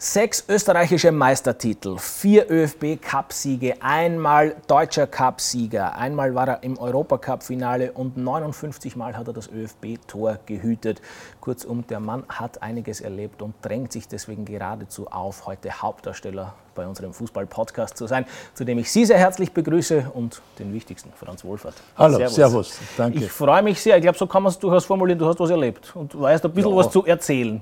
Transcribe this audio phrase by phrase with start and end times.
[0.00, 8.94] Sechs österreichische Meistertitel, vier ÖFB-Cup-Siege, einmal deutscher Cup-Sieger, einmal war er im Europacup-Finale und 59
[8.94, 11.02] Mal hat er das ÖFB-Tor gehütet.
[11.40, 16.86] Kurzum, der Mann hat einiges erlebt und drängt sich deswegen geradezu auf, heute Hauptdarsteller bei
[16.86, 21.42] unserem Fußball-Podcast zu sein, zu dem ich Sie sehr herzlich begrüße und den wichtigsten, Franz
[21.42, 21.74] Wohlfahrt.
[21.96, 22.34] Hallo, servus.
[22.36, 22.78] servus.
[22.96, 23.18] danke.
[23.18, 23.96] Ich freue mich sehr.
[23.96, 25.18] Ich glaube, so kann man es durchaus formulieren.
[25.18, 26.76] Du hast was erlebt und weißt ein bisschen ja.
[26.76, 27.60] was zu erzählen.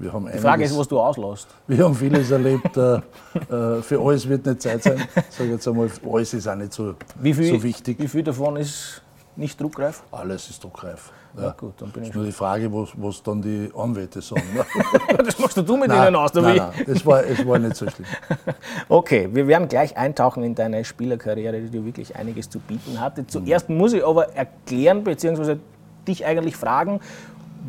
[0.00, 1.48] Wir haben Die Frage ist, was du auslässt.
[1.66, 2.74] Wir haben vieles erlebt.
[2.74, 4.96] Äh, äh, für alles wird nicht Zeit sein.
[5.28, 7.98] Sag jetzt einmal, alles ist auch nicht so, wie viel, so wichtig.
[8.00, 9.02] Wie viel davon ist
[9.36, 10.02] nicht druckreif?
[10.10, 11.12] Alles ist druckreif.
[11.36, 12.14] Ja, ja gut, dann bin ich.
[12.14, 14.42] Nur die Frage, was, was dann die Anwälte sagen.
[15.18, 16.56] das machst du mit nein, ihnen aus, oder nein?
[16.56, 18.08] Nein, es war, es war nicht so schlimm.
[18.88, 23.26] okay, wir werden gleich eintauchen in deine Spielerkarriere, die dir wirklich einiges zu bieten hatte.
[23.26, 25.60] Zuerst muss ich aber erklären, beziehungsweise
[26.08, 27.00] dich eigentlich fragen,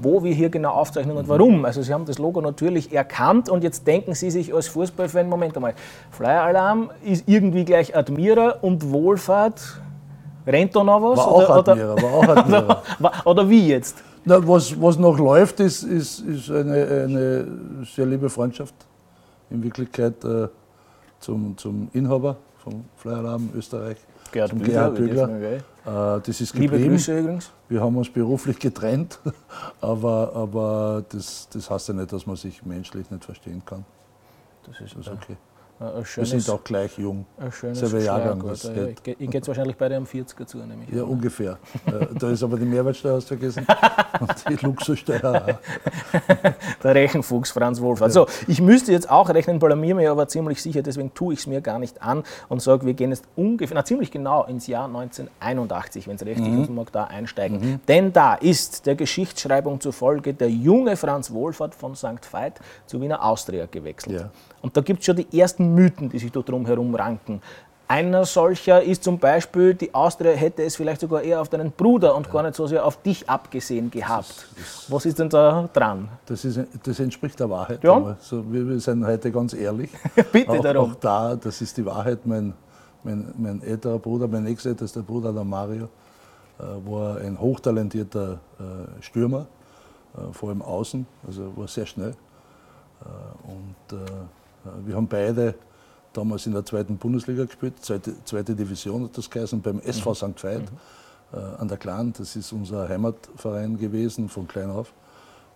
[0.01, 1.65] wo wir hier genau aufzeichnen und warum.
[1.65, 5.55] Also Sie haben das Logo natürlich erkannt und jetzt denken Sie sich als Fußballfan, Moment
[5.55, 5.73] einmal,
[6.11, 9.81] Flyer Alarm ist irgendwie gleich Admira und Wohlfahrt,
[10.45, 11.17] rennt da noch was?
[11.17, 12.83] War auch oder, Admira, war auch Admira.
[12.99, 14.03] oder, oder wie jetzt?
[14.23, 17.47] Na, was, was noch läuft, ist, ist, ist eine, eine
[17.95, 18.75] sehr liebe Freundschaft
[19.49, 20.47] in Wirklichkeit äh,
[21.19, 23.97] zum, zum Inhaber vom Flyer Alarm Österreich.
[24.31, 24.91] Gerhard Bügler.
[24.91, 25.59] Gerhard Bügler.
[25.85, 26.75] Äh, das ist geblieben.
[26.75, 27.51] Liebe Grüße übrigens.
[27.69, 29.19] Wir haben uns beruflich getrennt,
[29.81, 33.85] aber, aber das, das heißt ja nicht, dass man sich menschlich nicht verstehen kann.
[34.65, 35.37] Das ist, das ist okay.
[36.15, 37.25] Wir sind auch gleich jung.
[37.49, 38.43] Schönes Jahrgang.
[38.45, 39.19] Das ja, geht.
[39.19, 40.89] Ich geht wahrscheinlich bei einem 40er zu, nämlich.
[40.89, 41.57] Ja, ungefähr.
[41.87, 43.65] Äh, da ist aber die Mehrwertsteuer hast vergessen
[44.19, 45.59] und die Luxussteuer.
[46.83, 48.01] Der Rechenfuchs Franz Wolf.
[48.01, 51.47] Also ich müsste jetzt auch rechnen, blamier mich aber ziemlich sicher, deswegen tue ich es
[51.47, 54.85] mir gar nicht an und sage, wir gehen jetzt ungefähr, na, ziemlich genau ins Jahr
[54.85, 56.61] 1981, wenn es recht mhm.
[56.61, 57.59] ist, mag da einsteigen.
[57.59, 57.79] Mhm.
[57.87, 62.31] Denn da ist der Geschichtsschreibung zufolge der junge Franz Wohlfahrt von St.
[62.31, 64.21] Veit zu Wiener Austria gewechselt.
[64.21, 64.29] Ja.
[64.61, 67.41] Und da gibt es schon die ersten Mythen, die sich da drum herum ranken.
[67.91, 72.15] Einer solcher ist zum Beispiel, die Austria hätte es vielleicht sogar eher auf deinen Bruder
[72.15, 72.31] und ja.
[72.31, 74.29] gar nicht so sehr auf dich abgesehen gehabt.
[74.29, 76.07] Das, das, Was ist denn da dran?
[76.25, 77.83] Das, ist, das entspricht der Wahrheit.
[77.83, 78.15] Ja.
[78.21, 79.89] So, wir, wir sind heute ganz ehrlich.
[80.31, 80.91] Bitte auch, darum.
[80.91, 82.25] Auch da, das ist die Wahrheit.
[82.25, 82.53] Mein,
[83.03, 85.89] mein, mein älterer Bruder, mein nächstältester Bruder, der Mario,
[86.59, 89.47] äh, war ein hochtalentierter äh, Stürmer,
[90.15, 92.11] äh, vor allem außen, also war sehr schnell.
[92.11, 94.05] Äh, und äh,
[94.85, 95.55] wir haben beide
[96.13, 100.15] damals in der zweiten Bundesliga gespielt, zweite, zweite Division hat das geheißen, beim SV mhm.
[100.15, 100.43] St.
[100.43, 101.37] Veit mhm.
[101.37, 102.13] äh, an der Klan.
[102.17, 104.93] Das ist unser Heimatverein gewesen von klein auf.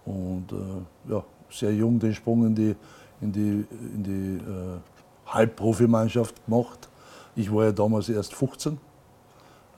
[0.06, 2.76] Und äh, ja, sehr jung den Sprung in die,
[3.22, 4.80] in die, in die äh,
[5.28, 6.88] Halbprofimannschaft gemacht.
[7.36, 8.78] Ich war ja damals erst 15,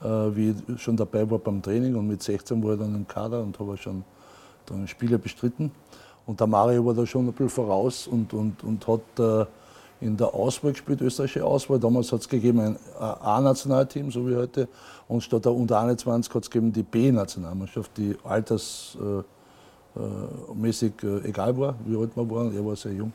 [0.02, 3.08] äh, wie ich schon dabei war beim Training und mit 16 war ich dann im
[3.08, 4.04] Kader und habe schon
[4.66, 5.72] dann Spiele bestritten.
[6.28, 9.46] Und der Mario war da schon ein bisschen voraus und, und, und hat äh,
[10.02, 11.80] in der Auswahl gespielt, österreichische Auswahl.
[11.80, 14.68] Damals hat es gegeben ein A-Nationalteam, so wie heute.
[15.08, 21.28] Und statt der Unter 21 hat es gegeben die B-Nationalmannschaft, die altersmäßig äh, äh, äh,
[21.30, 22.54] egal war, wie alt wir waren.
[22.54, 23.14] Er war sehr jung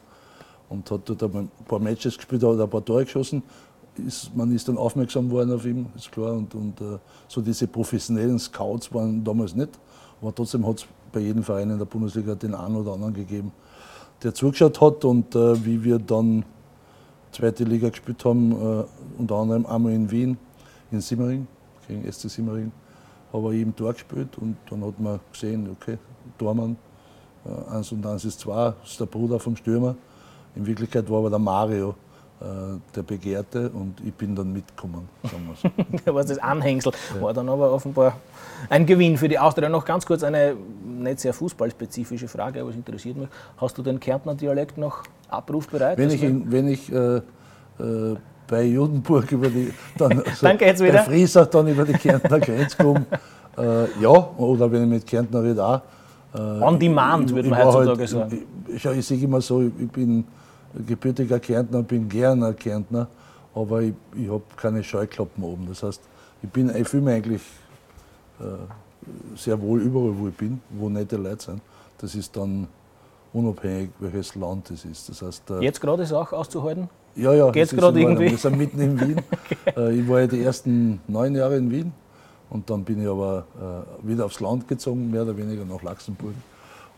[0.69, 3.43] und hat dort ein paar Matches gespielt, hat ein paar Tore geschossen.
[4.07, 6.33] Ist, man ist dann aufmerksam worden auf ihn, ist klar.
[6.33, 6.97] Und, und äh,
[7.27, 9.69] so diese professionellen Scouts waren damals nicht.
[10.23, 13.51] Aber trotzdem hat es bei jedem Verein in der Bundesliga den einen oder anderen gegeben,
[14.23, 15.03] der zugeschaut hat.
[15.03, 16.45] Und äh, wie wir dann
[17.33, 18.85] zweite Liga gespielt haben, äh,
[19.17, 20.37] unter anderem einmal in Wien,
[20.91, 21.45] in Simmering,
[21.89, 22.71] gegen SC Simmering,
[23.33, 25.97] habe ich im Tor gespielt und dann hat man gesehen, okay,
[26.37, 26.77] Tormann,
[27.45, 29.93] äh, eins und eins ist zwei, ist der Bruder vom Stürmer.
[30.55, 31.95] In Wirklichkeit war aber der Mario
[32.93, 36.13] der Begehrte und ich bin dann mitgekommen, so.
[36.13, 38.17] war das Anhängsel, war dann aber offenbar
[38.69, 39.69] ein Gewinn für die Austria.
[39.69, 40.55] Noch ganz kurz eine
[40.85, 43.29] nicht sehr fußballspezifische Frage, aber es interessiert mich.
[43.57, 45.97] Hast du den Kärntner Dialekt noch abrufbereit?
[45.97, 47.21] Wenn ich, in, wenn ich äh,
[47.79, 48.15] äh,
[48.47, 50.93] bei Judenburg über die, dann also dann geht's wieder.
[50.93, 53.05] bei Friesach dann über die Kärntner Grenze komme,
[53.57, 55.81] äh, ja, oder wenn ich mit Kärntner rede auch.
[56.35, 58.45] Äh, On demand, würde man heutzutage halt, sagen.
[58.67, 60.25] Ich, ich, ich sage immer so, ich bin
[60.87, 63.07] gebürtiger Kärntner, bin gerne Kärntner,
[63.53, 65.67] aber ich, ich habe keine Scheuklappen oben.
[65.67, 66.01] Das heißt,
[66.41, 67.41] ich, bin, ich fühle mich eigentlich
[68.39, 71.61] äh, sehr wohl überall, wo ich bin, wo nette Leute sind.
[71.97, 72.67] Das ist dann
[73.31, 75.09] unabhängig, welches Land es ist.
[75.09, 76.89] Das heißt, äh, Jetzt gerade ist es auch auszuhalten?
[77.15, 77.51] Ja, ja.
[77.51, 78.31] Geht es gerade irgendwie?
[78.31, 79.17] Wir sind mitten in Wien.
[79.31, 79.79] okay.
[79.79, 81.93] Äh, ich war ja die ersten neun Jahre in Wien
[82.49, 83.45] und dann bin ich aber
[84.03, 86.33] äh, wieder aufs Land gezogen, mehr oder weniger nach Luxemburg.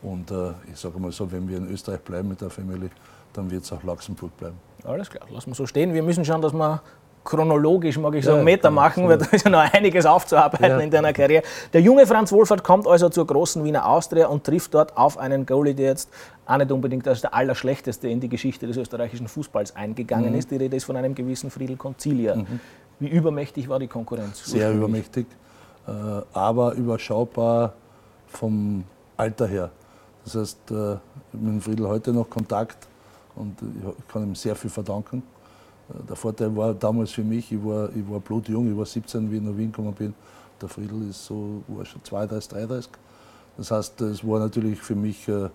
[0.01, 2.89] Und äh, ich sage mal so, wenn wir in Österreich bleiben mit der Familie,
[3.37, 4.57] dann wird es auch Luxemburg bleiben.
[4.83, 5.93] Alles klar, lassen wir so stehen.
[5.93, 6.81] Wir müssen schauen, dass wir
[7.25, 9.09] chronologisch, mag ich sagen, ja, Meter machen, ja.
[9.09, 10.79] weil da ist ja noch einiges aufzuarbeiten ja.
[10.79, 11.43] in deiner Karriere.
[11.73, 15.45] Der junge Franz Wohlfahrt kommt also zur großen Wiener Austria und trifft dort auf einen
[15.45, 16.09] Goalie, der jetzt
[16.45, 20.39] auch nicht unbedingt als der Allerschlechteste in die Geschichte des österreichischen Fußballs eingegangen mhm.
[20.39, 20.51] ist.
[20.51, 22.35] Die Rede ist von einem gewissen Friedel Concilia.
[22.35, 22.59] Mhm.
[22.99, 24.45] Wie übermächtig war die Konkurrenz?
[24.45, 25.25] Sehr übermächtig,
[25.87, 25.91] äh,
[26.31, 27.73] aber überschaubar
[28.27, 28.83] vom
[29.17, 29.71] Alter her.
[30.23, 30.97] Das heißt, äh,
[31.33, 32.87] mit Friedel heute noch Kontakt
[33.35, 35.23] und ich kann ihm sehr viel verdanken.
[35.89, 39.31] Äh, der Vorteil war damals für mich, ich war, ich war blutjung, ich war 17,
[39.31, 40.13] wie ich nach Wien gekommen bin.
[40.61, 42.91] Der Friedel ist so, war schon 32, 33.
[43.57, 45.49] Das heißt, es war natürlich für mich äh,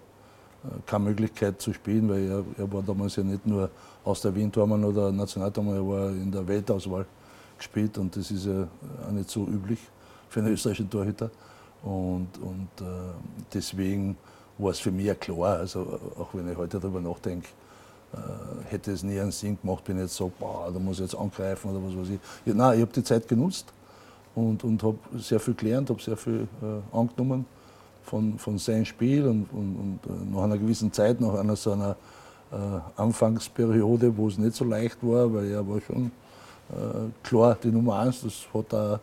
[0.86, 3.70] keine Möglichkeit zu spielen, weil er, er war damals ja nicht nur
[4.04, 7.06] aus der Wien-Tormann oder Nationaltormann, er war in der Weltauswahl
[7.56, 8.66] gespielt und das ist ja
[9.06, 9.78] auch nicht so üblich
[10.28, 11.30] für einen österreichischen Torhüter.
[11.82, 12.84] Und, und äh,
[13.52, 14.16] deswegen
[14.58, 17.59] war es für mich ja klar, also auch wenn ich heute darüber nachdenke, äh,
[18.68, 21.16] hätte es nie einen Sinn gemacht, wenn ich jetzt sage, boah, da muss ich jetzt
[21.16, 22.20] angreifen oder was weiß ich.
[22.44, 23.72] Ja, nein, ich habe die Zeit genutzt
[24.34, 27.44] und, und habe sehr viel gelernt, habe sehr viel äh, angenommen
[28.04, 31.72] von, von seinem Spiel und, und, und äh, nach einer gewissen Zeit, nach einer so
[31.72, 31.96] einer
[32.52, 32.56] äh,
[33.00, 36.06] Anfangsperiode, wo es nicht so leicht war, weil er war schon
[36.70, 39.00] äh, klar die Nummer eins, das hat er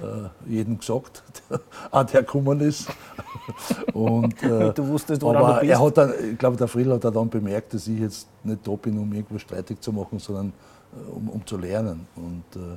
[0.00, 1.22] äh, jedem gesagt,
[1.90, 2.88] auch der gekommen ist.
[3.92, 5.72] und, äh, du wusstest, woran aber du bist.
[5.72, 8.72] Er hat dann, ich glaube, der Friedl hat dann bemerkt, dass ich jetzt nicht da
[8.72, 10.52] bin, um irgendwo streitig zu machen, sondern
[10.92, 12.06] äh, um, um, zu lernen.
[12.16, 12.76] Und, äh,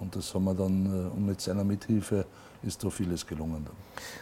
[0.00, 2.24] und das haben wir dann, äh, und mit seiner Mithilfe
[2.62, 3.66] ist da vieles gelungen.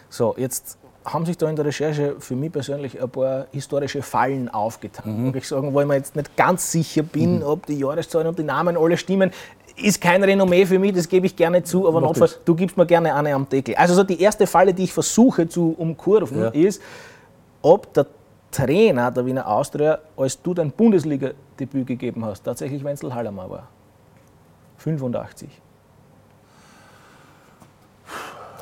[0.09, 4.49] So, jetzt haben sich da in der Recherche für mich persönlich ein paar historische Fallen
[4.49, 5.29] aufgetan.
[5.29, 5.37] Mhm.
[5.37, 7.43] Ich sagen, wo ich mir jetzt nicht ganz sicher bin, mhm.
[7.43, 9.31] ob die Jahreszahlen und die Namen alle stimmen.
[9.77, 12.87] Ist kein Renommee für mich, das gebe ich gerne zu, aber notfalls, du gibst mir
[12.87, 13.75] gerne eine am Deckel.
[13.75, 16.49] Also so die erste Falle, die ich versuche zu umkurven, ja.
[16.51, 16.81] ist,
[17.61, 18.07] ob der
[18.53, 23.69] Trainer der Wiener Austria, als du dein Bundesliga-Debüt gegeben hast, tatsächlich Wenzel Hallermann war.
[24.77, 25.49] 85.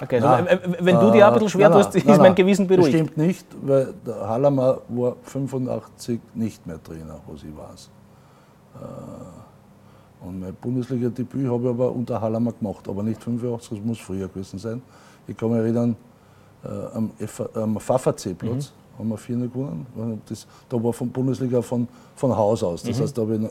[0.01, 2.95] Okay, also nein, wenn du dir ein bisschen schwer tust, ist mein Gewissen beruhigt.
[2.95, 7.91] Das stimmt nicht, weil der Hallermann war 85 nicht mehr Trainer, was ich weiß.
[8.75, 9.52] Äh,
[10.25, 14.29] und mein Bundesliga-Debüt habe ich aber unter Hallermann gemacht, aber nicht 85, das muss früher
[14.29, 14.83] gewesen sein.
[15.27, 15.97] Ich kann mich erinnern,
[16.65, 17.11] äh, am,
[17.55, 18.99] am VVC-Platz mhm.
[18.99, 20.23] haben wir 4 gewonnen.
[20.29, 22.83] Das, da war von Bundesliga von, von Haus aus.
[22.83, 23.03] Das mhm.
[23.03, 23.49] heißt, da habe ich äh,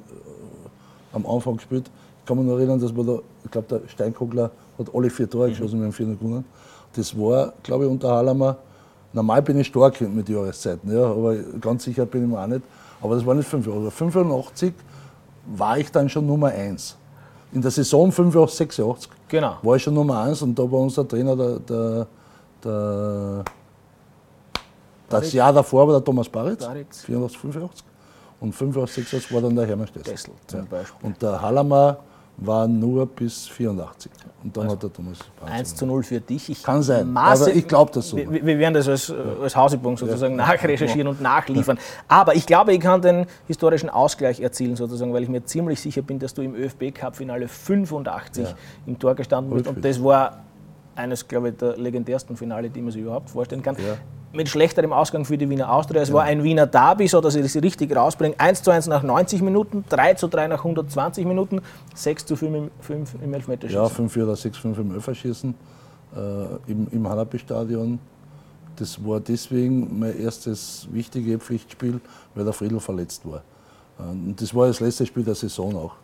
[1.13, 1.91] am Anfang gespielt.
[2.19, 5.29] Ich kann mich noch erinnern, dass wir da, ich glaube, der Steinkogler hat alle vier
[5.29, 5.51] Tore mhm.
[5.51, 6.45] geschossen, wir haben vier gewonnen.
[6.93, 8.57] Das war, glaube ich, unter Hallermer.
[9.13, 12.61] Normal bin ich stark mit Jahreszeiten, ja, aber ganz sicher bin ich mir auch nicht.
[13.01, 13.93] Aber das war nicht 85.
[13.93, 14.73] 85
[15.45, 16.97] war ich dann schon Nummer 1.
[17.53, 19.57] In der Saison 85, 86 genau.
[19.61, 22.07] war ich schon Nummer 1 und da war unser Trainer der, der,
[22.63, 23.43] der
[25.09, 26.65] das Jahr davor war der Thomas Baritz,
[27.01, 27.85] 84, 85.
[28.39, 30.31] Und 85, 86 war dann der Hermann Stessel.
[30.51, 30.65] Ja.
[31.03, 31.97] Und der Hallermer
[32.37, 34.11] war nur bis 84.
[34.43, 36.49] Und dann also hat der Thomas 1 zu 0 für dich.
[36.49, 38.17] Ich Kann sein, Maße, aber ich glaube das so.
[38.17, 40.47] Wir, wir, werden das als, als Hausübung sozusagen ja.
[40.47, 41.77] nachrecherchieren und nachliefern.
[42.07, 46.01] Aber ich glaube, ich kann den historischen Ausgleich erzielen, sozusagen, weil ich mir ziemlich sicher
[46.01, 48.55] bin, dass du im ÖFB-Cup-Finale 85 ja.
[48.87, 49.67] im Tor gestanden bist.
[49.67, 50.39] Und das war
[50.95, 53.77] eines, glaube ich, der legendärsten Finale, die man sich überhaupt vorstellen kann.
[54.33, 56.01] Mit schlechterem Ausgang für die Wiener Austria.
[56.01, 56.15] Es ja.
[56.15, 58.35] war ein Wiener Derby, so dass ich das richtig rausbringe.
[58.37, 61.61] 1 zu 1 nach 90 Minuten, 3 zu 3 nach 120 Minuten,
[61.95, 63.83] 6 zu 5 im, 5 im Elfmeterschießen.
[63.83, 65.53] Ja, 5 4 oder 6 5 im Elferschießen
[66.15, 67.99] äh, im, im Hanapi-Stadion.
[68.77, 71.99] Das war deswegen mein erstes wichtiges Pflichtspiel,
[72.33, 73.43] weil der Friedl verletzt war.
[73.97, 75.95] Und das war das letzte Spiel der Saison auch.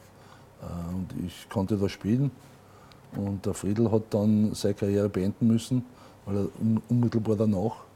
[0.62, 2.31] Äh, und ich konnte da spielen.
[3.15, 5.86] Und der Friedl hat dann seine Karriere beenden müssen,
[6.25, 6.48] weil er
[6.89, 7.87] unmittelbar danach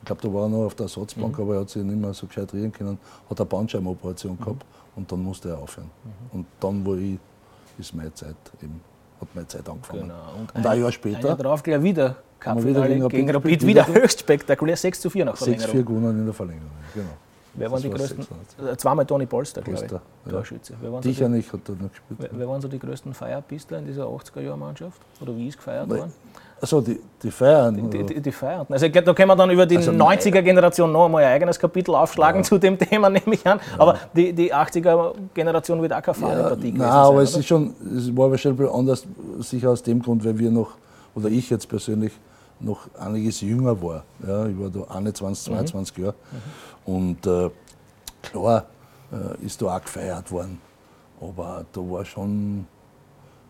[0.00, 1.44] ich glaube, da war er noch auf der Ersatzbank, mhm.
[1.44, 4.38] aber er hat sich nicht mehr so gescheit reden können, hat eine Bandscheibenoperation mhm.
[4.44, 4.66] gehabt
[4.96, 5.90] und dann musste er aufhören.
[6.04, 6.38] Mhm.
[6.38, 7.18] Und dann, wo ich,
[7.78, 8.80] ist meine Zeit eben,
[9.20, 10.02] hat meine Zeit angefangen.
[10.02, 10.14] Genau.
[10.38, 11.18] Und, und ein, ein, Jahr später.
[11.18, 15.10] Ein Jahr darauf gleich wieder Cup-Finale gegen, gegen Rapid, wieder, wieder höchst spektakulär, 6 zu
[15.10, 15.66] 4 nach Verlängerung.
[15.66, 17.10] 6 4 gewonnen in der Verlängerung, genau.
[17.54, 18.22] Wer waren die größten?
[18.22, 18.72] 600.
[18.72, 19.90] Äh, zweimal Toni Polster, glaube ich.
[19.90, 20.00] Ja.
[20.28, 20.74] Torschütze.
[21.02, 22.18] Dich nicht, hat er noch gespielt.
[22.18, 25.00] Wer, wer waren so die größten Feierpistler in dieser 80er-Jahr-Mannschaft?
[25.20, 26.12] Oder wie ist gefeiert worden?
[26.62, 27.90] Achso, die, die Feiern.
[27.90, 28.66] Die, die, die Feiern.
[28.68, 32.42] Also da können wir dann über die also, 90er-Generation noch einmal ein eigenes Kapitel aufschlagen
[32.42, 32.44] ja.
[32.44, 33.58] zu dem Thema, nehme ich an.
[33.58, 33.80] Ja.
[33.80, 37.74] Aber die, die 80er-Generation wird auch keine Fahrradpartie ja, gewesen Nein, aber es ist schon,
[37.96, 39.06] es war wahrscheinlich anders,
[39.38, 40.72] sicher aus dem Grund, weil wir noch,
[41.14, 42.12] oder ich jetzt persönlich,
[42.60, 44.04] noch einiges jünger war.
[44.26, 46.04] Ja, ich war da 21, 22 mhm.
[46.04, 46.14] Jahre.
[46.86, 46.94] Mhm.
[46.94, 47.50] Und äh,
[48.22, 48.66] klar
[49.12, 50.60] äh, ist da auch gefeiert worden.
[51.20, 52.66] Aber da war schon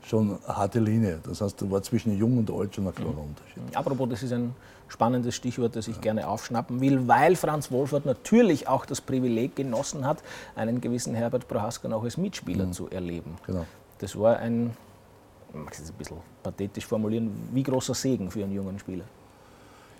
[0.02, 1.20] schon eine harte Linie.
[1.22, 3.30] Das heißt, da war zwischen Jung und Alt schon ein klarer mhm.
[3.30, 3.76] Unterschied.
[3.76, 4.54] Apropos, das ist ein
[4.88, 6.02] spannendes Stichwort, das ich ja.
[6.02, 10.22] gerne aufschnappen will, weil Franz Wolfert natürlich auch das Privileg genossen hat,
[10.56, 12.72] einen gewissen Herbert Prohaska noch als Mitspieler mhm.
[12.72, 13.36] zu erleben.
[13.46, 13.66] Genau.
[13.98, 14.76] Das war ein,
[15.52, 19.04] ich mag es jetzt ein bisschen pathetisch formulieren, wie großer Segen für einen jungen Spieler.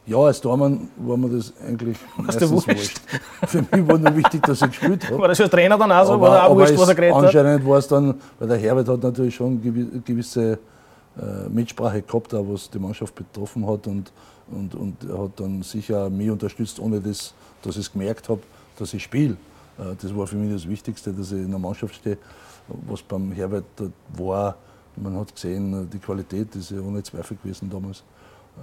[0.06, 3.00] Ja, als Tormann war mir das eigentlich Was du wurscht.
[3.46, 5.18] Für mich war nur wichtig, dass ich gespielt habe.
[5.18, 6.12] War das für Trainer dann auch so?
[6.14, 9.02] aber, war auch wurscht, was er geredet anscheinend war es dann, weil der Herbert hat
[9.02, 10.58] natürlich schon gewi- gewisse
[11.18, 14.10] äh, Mitsprache gehabt, auch was die Mannschaft betroffen hat und,
[14.50, 18.40] und, und er hat dann sicher mich unterstützt, ohne das, dass ich es gemerkt habe,
[18.78, 19.36] dass ich spiele.
[19.78, 22.16] Äh, das war für mich das Wichtigste, dass ich in der Mannschaft stehe.
[22.88, 23.64] Was beim Herbert
[24.16, 24.56] war,
[24.96, 28.04] man hat gesehen, die Qualität ist ja ohne Zweifel gewesen damals.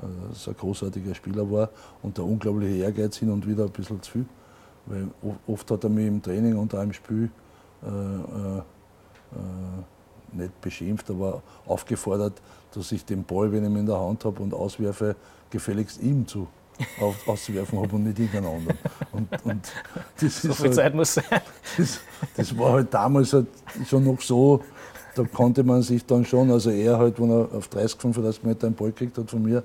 [0.01, 1.69] Äh, Dass er ein großartiger Spieler war
[2.01, 4.25] und der unglaubliche Ehrgeiz hin und wieder ein bisschen zu viel.
[4.85, 5.07] Weil
[5.47, 7.29] oft hat er mich im Training und auch im Spiel
[7.83, 8.63] äh, äh, äh,
[10.31, 12.41] nicht beschimpft, aber aufgefordert,
[12.73, 15.15] dass ich den Ball, wenn ich ihn in der Hand habe und auswerfe,
[15.49, 16.47] gefälligst ihm zu
[16.99, 18.67] auf, auszuwerfen habe und nicht irgendeinen.
[19.11, 19.73] Und, und
[20.19, 21.23] das, So viel halt, Zeit muss sein.
[21.77, 21.99] das,
[22.35, 23.47] das war halt damals halt
[23.87, 24.63] schon noch so,
[25.17, 28.67] da konnte man sich dann schon, also er halt, wenn er auf 30, 35 Meter
[28.67, 29.63] einen Ball gekriegt hat von mir,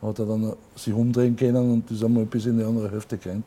[0.00, 3.46] hat er dann sich umdrehen können und das einmal bis in die andere Hälfte gerannt,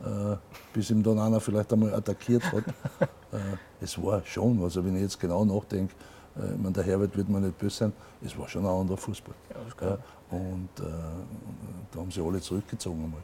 [0.00, 0.36] äh,
[0.72, 2.64] bis ihm dann einer vielleicht einmal attackiert hat.
[3.32, 3.36] äh,
[3.80, 5.94] es war schon, also wenn ich jetzt genau nachdenke,
[6.36, 7.92] äh, ich meine, der Herbert wird mir nicht böse sein,
[8.24, 9.34] es war schon ein anderer Fußball.
[9.50, 9.98] Ja, ist
[10.30, 10.88] und äh,
[11.92, 13.20] da haben sie alle zurückgezogen einmal.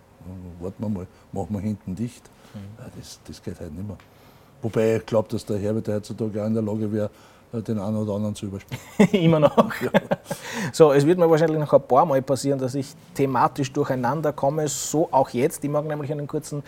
[0.61, 2.28] Warten wir mal, machen wir hinten dicht.
[2.52, 2.58] Mhm.
[2.78, 3.96] Ja, das, das geht halt nicht mehr.
[4.61, 7.11] Wobei ich glaube, dass der Herbert heutzutage auch in der Lage wäre, äh,
[7.62, 8.80] den einen oder anderen zu überspielen.
[9.12, 9.56] Immer noch.
[10.72, 14.68] So, es wird mir wahrscheinlich noch ein paar Mal passieren, dass ich thematisch durcheinander komme,
[14.68, 15.62] so auch jetzt.
[15.64, 16.62] Ich mag nämlich einen kurzen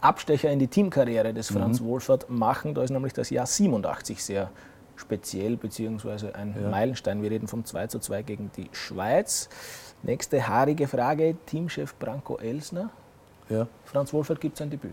[0.00, 2.74] Abstecher in die Teamkarriere des Franz Wohlfahrt machen.
[2.74, 4.50] Da ist nämlich das Jahr 87 sehr
[4.96, 6.68] speziell, beziehungsweise ein Ja.
[6.68, 7.22] Meilenstein.
[7.22, 9.48] Wir reden vom 2 zu 2 gegen die Schweiz.
[10.02, 12.90] Nächste haarige Frage, Teamchef Branko Elsner.
[13.48, 14.92] Ja, Franz Wohlfahrt gibt sein Debüt.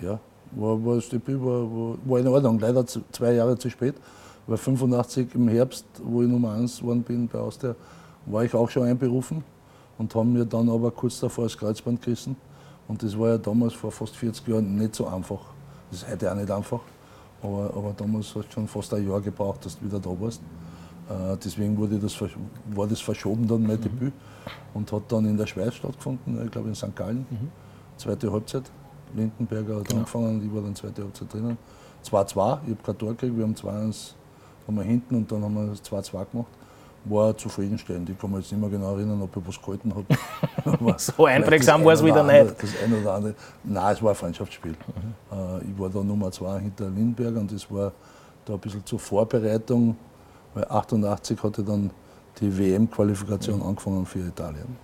[0.00, 0.18] ja.
[0.56, 3.96] War, war das Debüt war, war, war in Ordnung, leider zwei Jahre zu spät.
[4.46, 7.74] Weil 85 im Herbst, wo ich Nummer 1 geworden bin bei Austria,
[8.26, 9.42] war ich auch schon einberufen
[9.98, 12.36] und haben mir dann aber kurz davor das Kreuzband gerissen.
[12.86, 15.40] Und das war ja damals vor fast 40 Jahren nicht so einfach.
[15.90, 16.80] Das ist heute auch nicht einfach.
[17.42, 20.40] Aber, aber damals hast du schon fast ein Jahr gebraucht, dass du wieder da warst.
[21.08, 22.16] Äh, deswegen wurde das,
[22.74, 24.12] war das verschoben dann mein Debüt
[24.72, 26.94] und hat dann in der Schweiz stattgefunden, ich glaube in St.
[26.96, 27.26] Gallen.
[27.96, 28.70] Zweite Halbzeit.
[29.14, 31.56] Lindenberger hat angefangen, ich war dann zweite Halbzeit drinnen.
[32.04, 34.14] 2-2, ich habe kein Tor gekriegt, wir haben 2-1
[34.66, 36.48] haben wir hinten und dann haben wir das 2-2 gemacht.
[37.06, 38.08] War zufriedenstellend.
[38.08, 40.06] Ich kann mich jetzt nicht mehr genau erinnern, ob ich was gehalten habe.
[40.98, 42.40] So einprägsam war es wieder oder nicht.
[42.40, 43.34] andere- Das eine oder andere.
[43.62, 44.72] Nein, es war ein Freundschaftsspiel.
[44.72, 47.92] Äh, Ich war da Nummer 2 hinter Lindberger und das war
[48.46, 49.96] da ein bisschen zur Vorbereitung,
[50.54, 51.90] weil 88 hatte dann
[52.40, 54.76] die WM-Qualifikation angefangen für Italien.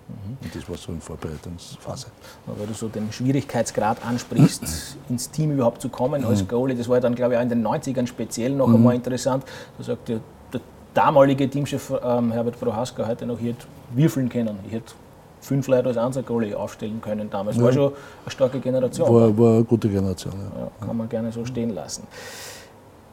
[0.43, 2.07] Und das war so eine Vorbereitungsphase.
[2.47, 6.77] weil du so den Schwierigkeitsgrad ansprichst, ins Team überhaupt zu kommen als Goalie.
[6.77, 9.45] Das war dann, glaube ich, auch in den 90ern speziell noch einmal interessant.
[9.79, 10.21] Da sagt der,
[10.53, 10.61] der
[10.95, 14.57] damalige Teamchef ähm, Herbert Prohaska heute noch, hätte würfeln können.
[14.67, 14.93] Ich hätte
[15.41, 17.61] fünf Leute als Einser-Goalie aufstellen können damals.
[17.61, 19.13] War schon eine starke Generation.
[19.13, 20.35] War, war eine gute Generation.
[20.35, 20.61] Ja.
[20.61, 22.07] Ja, kann man gerne so stehen lassen.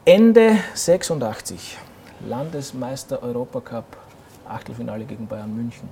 [0.04, 1.76] Ende 86,
[2.26, 3.84] Landesmeister Europacup,
[4.48, 5.88] Achtelfinale gegen Bayern München.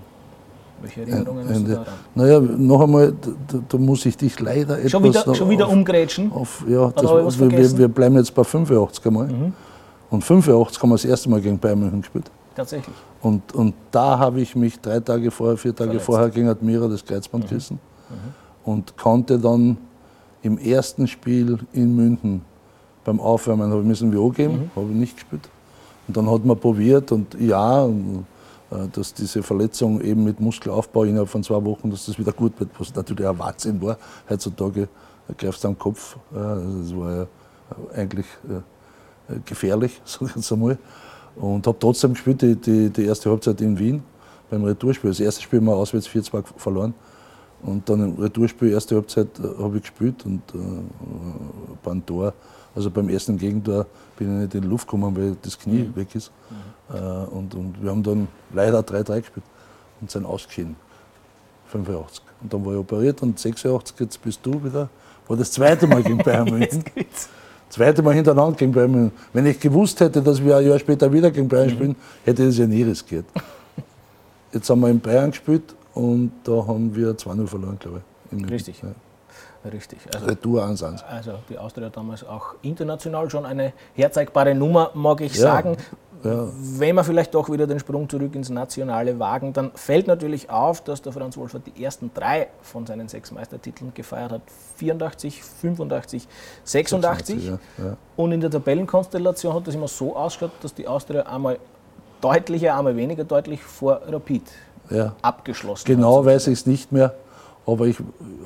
[0.81, 1.87] Welche Erinnerungen hast du daran?
[2.15, 5.73] Naja, noch einmal, da, da muss ich dich leider etwas Schon wieder, schon wieder auf,
[5.73, 6.31] umgrätschen?
[6.33, 7.59] auf ja, das, wir, wir?
[7.59, 7.79] Mhm.
[7.79, 9.29] wir bleiben jetzt bei 85 einmal.
[10.11, 12.31] Und 85 haben wir das erste Mal gegen Bayern München gespielt.
[12.55, 12.95] Tatsächlich.
[13.23, 16.07] Und, und da habe ich mich drei Tage vorher, vier Tage Verletzt.
[16.07, 17.79] vorher gegen Admira das Kreuzband gerissen
[18.65, 19.79] und konnte dann
[20.43, 22.43] im ersten Spiel in München
[23.05, 25.49] beim Aufwärmen habe ich müssen WO geben, habe ich nicht gespielt.
[26.09, 28.27] Und dann hat man probiert und ja, und,
[28.93, 32.71] dass diese Verletzung eben mit Muskelaufbau innerhalb von zwei Wochen, dass das wieder gut wird,
[32.79, 33.97] was natürlich ein Wahnsinn war.
[34.29, 34.89] Heutzutage
[35.29, 36.17] äh, greifst du am Kopf.
[36.33, 40.79] äh, das war ja äh, eigentlich äh, äh, gefährlich, sag ich jetzt einmal.
[41.37, 44.03] Und habe trotzdem gespielt, die, die, die erste Halbzeit in Wien
[44.49, 45.11] beim Retourspiel.
[45.11, 46.95] Das erste Spiel haben wir auswärts 4-2 verloren.
[47.63, 50.59] Und dann im Retourspiel, erste Halbzeit, äh, habe ich gespielt und äh,
[51.83, 52.33] beim Tor,
[52.75, 56.15] also beim ersten Gegentor, bin ich nicht in die Luft gekommen, weil das Knie weg
[56.15, 56.29] ist.
[56.51, 56.55] Äh,
[56.88, 59.47] und, und wir haben dann leider 3-3 gespielt
[60.00, 60.76] und sind ausgeschieden.
[61.69, 62.23] 85.
[62.43, 64.88] Und dann war ich operiert und 86, jetzt bist du wieder.
[65.26, 66.85] War das zweite Mal gegen Bayern München.
[67.69, 69.12] Zweite Mal hintereinander gegen Bayern München.
[69.33, 72.49] Wenn ich gewusst hätte, dass wir ein Jahr später wieder gegen Bayern spielen, hätte ich
[72.50, 73.25] das ja nie riskiert.
[74.52, 78.02] Jetzt haben wir in Bayern gespielt und da haben wir 2-0 verloren, glaube
[78.33, 78.50] ich.
[78.50, 78.83] Richtig.
[78.83, 78.90] Ja.
[79.69, 79.99] Richtig.
[80.14, 81.02] Also, Retour 1-1.
[81.05, 85.43] also die Austria damals auch international schon eine herzeigbare Nummer, mag ich Ja.
[85.43, 85.76] sagen.
[86.25, 86.49] Ja.
[86.59, 90.83] Wenn wir vielleicht doch wieder den Sprung zurück ins Nationale wagen, dann fällt natürlich auf,
[90.83, 94.43] dass der Franz Wolfert die ersten drei von seinen sechs Meistertiteln gefeiert hat.
[94.77, 96.29] 84, 85,
[96.65, 97.43] 86.
[97.43, 97.97] 86 ja, ja.
[98.17, 101.59] Und in der Tabellenkonstellation hat das immer so ausgeschaut, dass die Austria einmal
[102.21, 104.43] deutlicher, einmal weniger deutlich vor Rapid
[105.23, 106.27] abgeschlossen Genau hat.
[106.27, 107.15] weiß ich es nicht mehr,
[107.67, 107.97] aber, ich,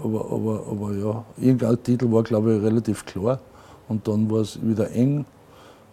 [0.03, 3.39] aber, aber, aber ja, irgendein Titel war, glaube ich, relativ klar.
[3.89, 5.25] Und dann war es wieder eng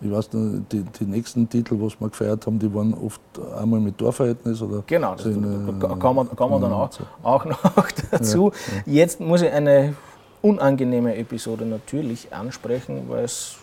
[0.02, 3.22] ich weiß nicht, die, die nächsten Titel, was wir gefeiert haben, die waren oft
[3.60, 4.84] einmal mit Torverhältnis oder.
[4.86, 6.90] Genau, das so in, kann man, kann man dann auch,
[7.24, 7.60] auch noch
[8.12, 8.52] dazu.
[8.86, 9.96] Ja, Jetzt muss ich eine
[10.42, 13.58] unangenehme Episode natürlich ansprechen, weil es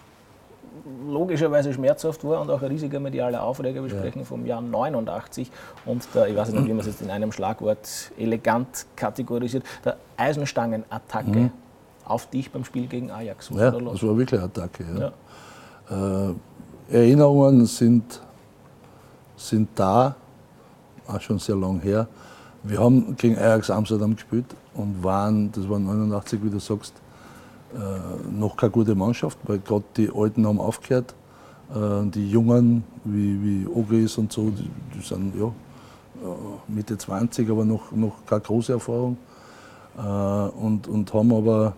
[1.07, 3.83] logischerweise schmerzhaft war und auch ein riesiger medialer Aufreger.
[3.83, 4.25] Wir sprechen ja.
[4.25, 5.51] vom Jahr 89
[5.87, 9.97] und der, ich weiß nicht, wie man es jetzt in einem Schlagwort elegant kategorisiert, der
[10.17, 11.51] Eisenstangenattacke mhm.
[12.05, 13.51] auf dich beim Spiel gegen Ajax.
[13.51, 14.85] ja, da das war wirklich eine Attacke.
[14.99, 15.13] Ja.
[15.91, 18.21] Äh, Erinnerungen sind,
[19.37, 20.15] sind da,
[21.07, 22.07] auch schon sehr lang her.
[22.63, 26.95] Wir haben gegen Ajax Amsterdam gespielt und waren, das war 89, wie du sagst,
[27.75, 31.15] äh, noch keine gute Mannschaft, weil gerade die Alten haben aufgehört.
[31.75, 35.53] Äh, die Jungen, wie, wie Ogris und so, die, die sind ja,
[36.69, 39.19] Mitte 20, aber noch, noch keine große Erfahrung.
[39.97, 41.75] Und, und haben aber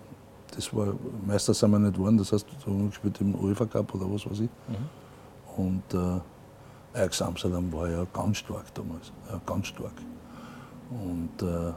[0.57, 0.95] das war,
[1.27, 4.29] Meister sind wir nicht geworden, das heißt, wir haben gespielt im UEFA Cup oder was
[4.29, 4.51] weiß ich.
[4.69, 5.65] Mhm.
[5.65, 9.93] Und äh, Ajax Amsterdam war ja ganz stark damals, ja, ganz stark.
[10.91, 11.73] Und äh,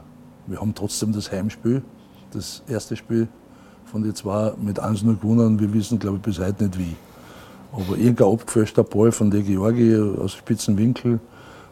[0.46, 1.82] wir haben trotzdem das Heimspiel,
[2.32, 3.28] das erste Spiel
[3.84, 5.58] von den zwei mit 1-0 gewonnen.
[5.60, 6.96] Wir wissen, glaube ich, bis heute nicht wie.
[7.72, 11.20] Aber irgendein abgefälschter Ball von der Georgi aus spitzen Winkel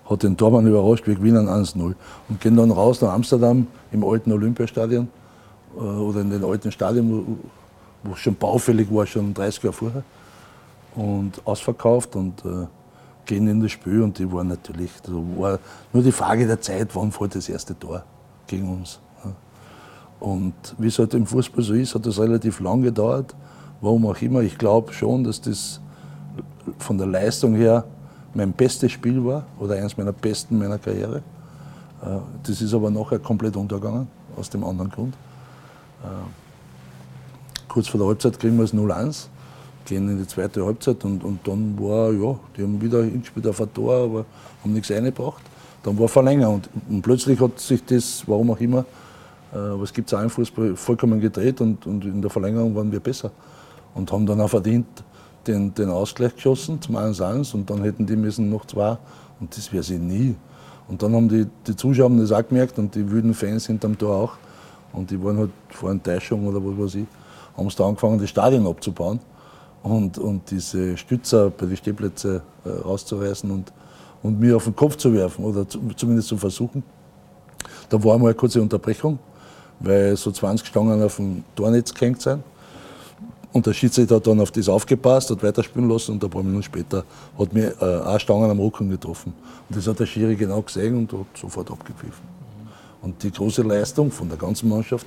[0.09, 1.95] hat den Tormann überrascht, wir gewinnen 1-0
[2.29, 5.09] und gehen dann raus nach Amsterdam im alten Olympiastadion
[5.77, 7.39] oder in den alten Stadien,
[8.03, 10.03] wo es schon baufällig war, schon 30 Jahre vorher.
[10.95, 12.67] Und ausverkauft und äh,
[13.27, 15.59] gehen in das Spiel und die waren natürlich, das war
[15.93, 18.03] nur die Frage der Zeit, wann fällt das erste Tor
[18.47, 18.99] gegen uns.
[20.21, 23.35] Und wie es halt im Fußball so ist, hat das relativ lang gedauert.
[23.81, 24.41] Warum auch immer.
[24.41, 25.81] Ich glaube schon, dass das
[26.79, 27.85] von der Leistung her
[28.35, 31.19] mein bestes Spiel war oder eines meiner besten meiner Karriere.
[32.03, 35.15] Äh, das ist aber nachher komplett untergegangen, aus dem anderen Grund.
[36.03, 39.27] Äh, kurz vor der Halbzeit kriegen wir es 0-1,
[39.85, 43.61] gehen in die zweite Halbzeit und, und dann war, ja, die haben wieder hingespielt auf
[43.61, 44.25] ein Tor, aber
[44.63, 45.43] haben nichts eingebracht.
[45.83, 48.85] Dann war Verlänger und, und plötzlich hat sich das, warum auch immer,
[49.55, 52.91] äh, es gibt es auch im Fußball, vollkommen gedreht und, und in der Verlängerung waren
[52.91, 53.31] wir besser
[53.95, 54.87] und haben dann auch verdient
[55.47, 58.99] den, den Ausgleich geschossen zum 1-1 und dann hätten die müssen noch zwei
[59.41, 60.37] und das wäre sie nie.
[60.89, 64.17] Und dann haben die, die Zuschauer das auch gemerkt und die wüden Fans hinterm Tor
[64.17, 64.33] auch.
[64.93, 67.07] Und die waren halt vor Enttäuschung oder was weiß ich,
[67.57, 69.21] haben es da angefangen, das Stadion abzubauen
[69.83, 73.73] und, und diese Stützer bei den Stehplätzen äh, rauszureißen und,
[74.23, 76.83] und mir auf den Kopf zu werfen oder zu, zumindest zu versuchen.
[77.89, 79.19] Da war einmal eine kurze Unterbrechung,
[79.81, 82.43] weil so 20 Stangen auf dem Tornetz gehängt sind.
[83.53, 86.63] Und der Schiedsrichter hat dann auf das aufgepasst, hat weiterspielen lassen und ein paar Minuten
[86.63, 87.03] später
[87.39, 89.33] hat mir äh, auch Stangen am Rücken getroffen.
[89.69, 92.38] Und das hat der Schiri genau gesehen und hat sofort abgepfiffen.
[93.03, 95.07] Und die große Leistung von der ganzen Mannschaft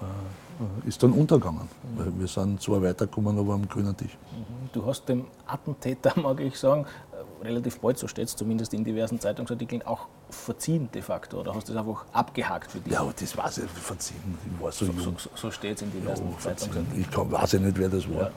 [0.00, 1.68] äh, ist dann untergegangen.
[1.96, 4.16] Weil wir sind zwar weitergekommen, aber am grünen Tisch.
[4.32, 4.70] Mhm.
[4.72, 8.84] Du hast dem Attentäter, mag ich sagen, äh, relativ bald, so steht es zumindest in
[8.84, 11.40] diversen Zeitungsartikeln, auch verziehen de facto.
[11.40, 12.92] Oder hast du das einfach abgehakt für dich?
[12.92, 14.36] Ja, das weiß ich, verziehen.
[14.44, 15.16] Ich war so, so jung.
[15.18, 17.00] So, so steht es in diversen ja, Zeitungsartikeln.
[17.00, 18.22] Ich kann, weiß ja nicht, wer das war.
[18.22, 18.30] Ja.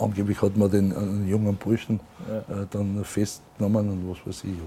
[0.00, 2.62] Angeblich hat man den, einen jungen Burschen ja.
[2.62, 4.58] äh, dann festgenommen und was weiß ich.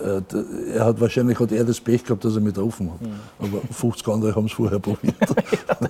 [0.00, 3.00] Äh, er hat wahrscheinlich hat er das Pech gehabt, dass er mit rufen hat.
[3.00, 3.20] Mhm.
[3.38, 5.14] Aber 50 andere haben es vorher probiert.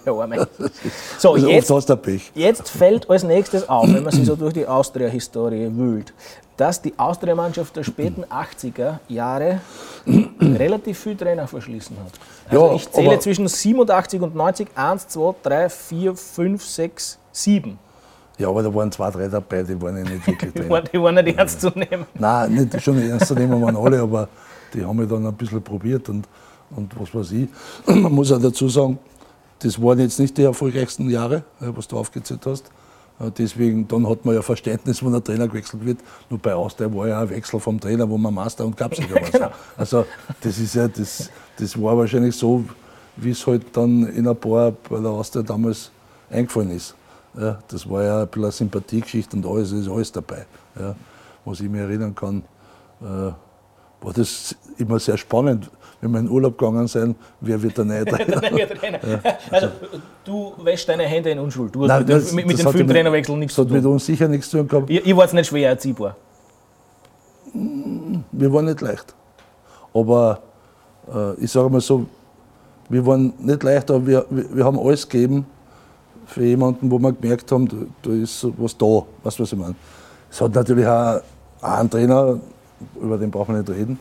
[1.19, 2.33] so, also jetzt, hast du Pech.
[2.35, 6.13] jetzt fällt als nächstes auf, wenn man sich so durch die Austria-Historie wühlt,
[6.57, 9.61] dass die Austria-Mannschaft der späten 80er Jahre
[10.41, 12.13] relativ viel Trainer verschließen hat.
[12.49, 17.79] Also ja, ich zähle zwischen 87 und 90 1, 2, 3, 4, 5, 6, 7.
[18.39, 20.83] Ja, aber da waren zwei, drei dabei, die waren ja nicht wirklich drin.
[20.93, 22.07] die waren nicht ernst zu nehmen.
[22.15, 24.29] Nein, nicht schon ernst zu nehmen waren alle, aber
[24.73, 26.27] die haben mich dann ein bisschen probiert und,
[26.75, 27.49] und was weiß ich.
[27.87, 28.99] Man muss auch dazu sagen,
[29.59, 32.71] das waren jetzt nicht die erfolgreichsten Jahre, was du aufgezählt hast.
[33.39, 35.99] Deswegen, dann hat man ja Verständnis, wenn der Trainer gewechselt wird.
[36.29, 39.21] Nur bei Austria war ja ein Wechsel vom Trainer, wo man Master und Cupsieger war.
[39.31, 39.51] genau.
[39.77, 40.07] Also
[40.41, 42.65] das ist ja, das, das war wahrscheinlich so,
[43.17, 45.93] wie es halt dann in ein paar bei der Austria damals
[46.31, 46.97] eingefallen ist.
[47.39, 50.45] Ja, das war ja ein bisschen eine Sympathiegeschichte und alles ist alles dabei.
[50.79, 50.95] Ja.
[51.45, 52.43] Was ich mich erinnern kann,
[53.01, 57.85] äh, war das immer sehr spannend, wenn wir in Urlaub gegangen sind, wer wird der
[57.85, 58.99] neue Trainer?
[59.07, 59.21] ja.
[59.51, 59.69] Also
[60.25, 61.75] du wäschst deine Hände in Unschuld.
[61.75, 63.71] Du hast Nein, mit, das, mit, mit dem Filmtrainerwechsel nichts zu tun.
[63.71, 64.91] Das hat mit uns sicher nichts zu tun gehabt.
[64.91, 66.17] Ihr, ihr wart nicht schwer erziehbar.
[67.53, 69.15] wir waren nicht leicht.
[69.95, 70.43] Aber
[71.13, 72.07] äh, ich sage mal so,
[72.89, 75.47] wir waren nicht leicht, aber wir, wir, wir haben alles gegeben
[76.33, 79.05] für jemanden, wo wir gemerkt haben, da, da ist was da.
[79.23, 79.75] Weißt du, was ich meine?
[80.31, 81.21] Es hat natürlich auch
[81.61, 82.41] einen Trainer,
[83.01, 83.99] über den brauchen wir nicht reden,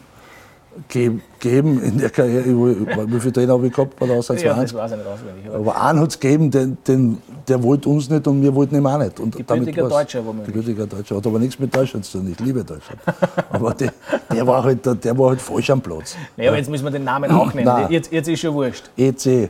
[0.88, 2.45] gegeben in der Karriere.
[2.45, 5.45] Wie viele Trainer habe ich gehabt bei der Auswärts Ja, das weiß ich nicht auswendig.
[5.47, 8.75] aber Aber einen hat es gegeben, den, den, der wollte uns nicht und wir wollten
[8.75, 9.19] ihn auch nicht.
[9.19, 10.47] Und Gebürtiger Deutscher womöglich.
[10.54, 11.15] Gebürtiger Deutscher.
[11.17, 12.32] Hat aber nichts mit Deutschland zu tun.
[12.32, 12.99] Ich liebe Deutschland.
[13.51, 13.91] aber der,
[14.32, 16.15] der, war halt, der, der war halt falsch am Platz.
[16.38, 17.65] Nee, aber jetzt müssen wir den Namen auch nennen.
[17.67, 17.88] Nein.
[17.89, 18.89] Jetzt, jetzt ist schon wurscht.
[18.97, 19.49] EC.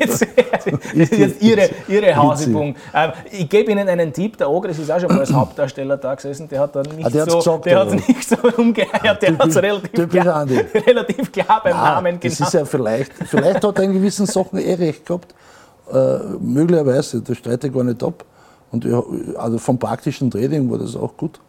[0.00, 0.26] Jetzt,
[0.94, 2.74] jetzt, jetzt Ihre, Ihre Hausübung.
[2.94, 4.36] Ähm, ich gebe Ihnen einen Tipp.
[4.38, 6.48] Der Ogris ist auch schon mal als Hauptdarsteller da gesessen.
[6.48, 9.22] Der hat dann nicht Ah, der so, gesagt, der aber- hat nicht so umgeeiert.
[9.22, 10.58] Der hat es relativ, Andi.
[11.18, 12.40] relativ klar beim Ah, Namen das genannt.
[12.40, 15.34] ist ja vielleicht, vielleicht hat er in gewissen Sachen eh recht gehabt.
[15.92, 18.24] Äh, möglicherweise, das streite ich gar nicht ab.
[18.70, 19.02] Und ja,
[19.38, 21.40] also vom praktischen Training war das auch gut.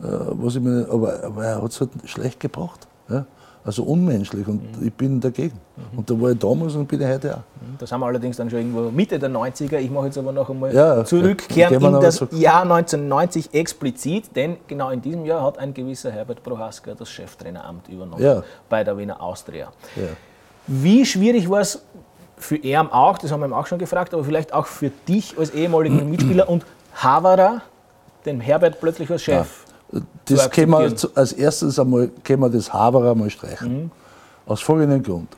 [0.00, 2.86] Äh, was ich mir, aber, aber er hat es halt schlecht gebracht.
[3.08, 3.26] Ja?
[3.62, 4.86] Also unmenschlich und Mhm.
[4.86, 5.58] ich bin dagegen.
[5.94, 7.40] Und da war ich damals und bin ich heute auch.
[7.78, 9.76] Das haben wir allerdings dann schon irgendwo Mitte der 90er.
[9.78, 11.88] Ich mache jetzt aber noch einmal Ja, zurückkehren ja.
[11.88, 12.32] In das zurück.
[12.32, 17.88] Jahr 1990 explizit, denn genau in diesem Jahr hat ein gewisser Herbert Prohaska das Cheftraineramt
[17.88, 18.42] übernommen Ja.
[18.70, 19.68] bei der Wiener Austria.
[20.66, 21.82] Wie schwierig war es
[22.38, 25.36] für er auch, das haben wir ihm auch schon gefragt, aber vielleicht auch für dich
[25.38, 27.60] als ehemaligen Mitspieler und Havara,
[28.24, 29.64] den Herbert plötzlich als Chef?
[30.26, 33.84] Das können wir als erstes einmal können wir das Haberer mal streichen.
[33.84, 33.90] Mhm.
[34.46, 35.28] Aus folgendem Grund.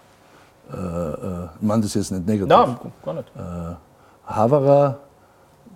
[0.72, 2.48] Äh, äh, ich meine das jetzt nicht negativ.
[2.48, 3.32] Nein, gar nicht.
[4.26, 4.98] Haverer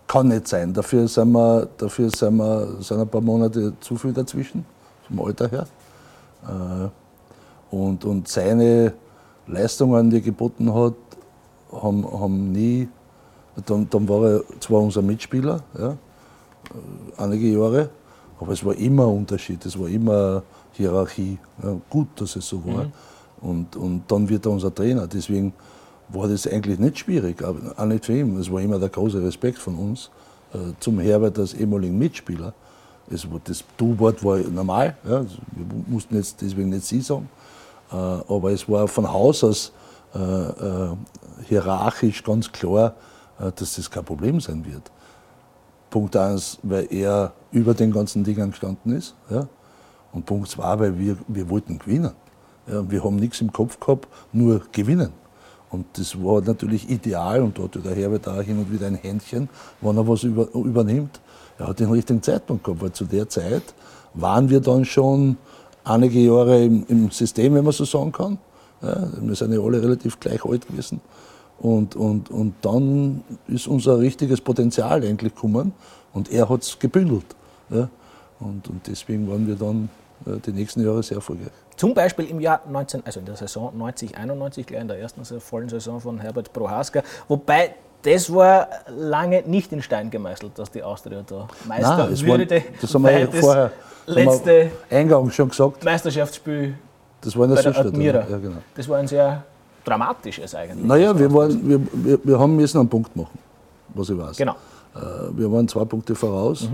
[0.07, 0.73] kann nicht sein.
[0.73, 4.65] Dafür sind wir, dafür sind wir sind ein paar Monate zu viel dazwischen,
[5.09, 5.67] vom Alter her.
[6.45, 6.89] Äh,
[7.71, 8.93] Und, und seine
[9.49, 10.95] Leistungen, die er geboten hat,
[11.73, 12.89] haben, haben nie.
[13.67, 15.97] Dann, dann war er zwar unser Mitspieler, ja, äh,
[17.17, 17.89] einige Jahre,
[18.39, 21.39] aber es war immer Unterschied, es war immer Hierarchie.
[21.63, 22.87] Ja, gut, dass es so war.
[23.41, 25.07] Und, und dann wird er unser Trainer.
[25.07, 25.53] Deswegen
[26.09, 28.39] war das eigentlich nicht schwierig, aber auch nicht für ihn.
[28.39, 30.11] Es war immer der große Respekt von uns
[30.53, 32.53] äh, zum Herbert als ehemaligen Mitspieler.
[33.11, 37.29] Es, das Du-Wort war normal, ja, wir mussten jetzt deswegen nicht Sie sagen,
[37.93, 39.73] äh, aber es war von Haus aus
[40.15, 40.97] äh, äh,
[41.47, 42.95] hierarchisch ganz klar,
[43.39, 44.91] äh, dass das kein Problem sein wird.
[45.97, 49.15] Punkt eins, weil er über den ganzen Dingen gestanden ist.
[49.31, 49.49] Ja?
[50.13, 52.13] Und Punkt zwei, weil wir, wir wollten gewinnen.
[52.67, 52.91] Ja?
[52.91, 55.15] Wir haben nichts im Kopf gehabt, nur gewinnen.
[55.71, 59.49] Und das war natürlich ideal und hat der Herbert auch hin und wieder ein Händchen,
[59.81, 61.19] wenn er was über, übernimmt.
[61.59, 63.63] Er hat den richtigen Zeitpunkt gehabt, weil zu der Zeit
[64.13, 65.39] waren wir dann schon
[65.83, 68.37] einige Jahre im, im System, wenn man so sagen kann.
[68.83, 71.01] Ja, wir sind ja alle relativ gleich alt gewesen.
[71.59, 75.73] Und, und, und dann ist unser richtiges Potenzial eigentlich gekommen
[76.13, 77.25] und er hat es gebündelt.
[77.71, 77.89] Ja.
[78.41, 79.89] Und, und deswegen waren wir dann
[80.27, 81.49] äh, die nächsten Jahre sehr erfolgreich.
[81.77, 85.25] Zum Beispiel im Jahr 19, also in der Saison 90, 91, gleich in der ersten
[85.41, 87.03] vollen Saison von Herbert Prohaska.
[87.29, 92.27] Wobei das war lange nicht in Stein gemeißelt, dass die Austria da Meister Nein, es
[92.27, 92.63] war, würde.
[92.81, 93.71] das haben wir das vorher
[94.07, 95.85] letzte wir eingangs schon gesagt.
[95.85, 96.75] Meisterschaftsspiel
[97.21, 97.87] Das war in der bei der.
[97.87, 98.27] Admira.
[98.29, 98.59] Ja, genau.
[98.75, 99.45] Das war ein sehr
[99.87, 100.85] dramatisches eigentlich.
[100.87, 103.39] Naja, wir, waren, wir, wir, wir haben müssen einen Punkt machen,
[103.95, 104.37] was ich weiß.
[104.37, 104.55] Genau.
[104.95, 104.99] Äh,
[105.39, 106.69] Wir waren zwei Punkte voraus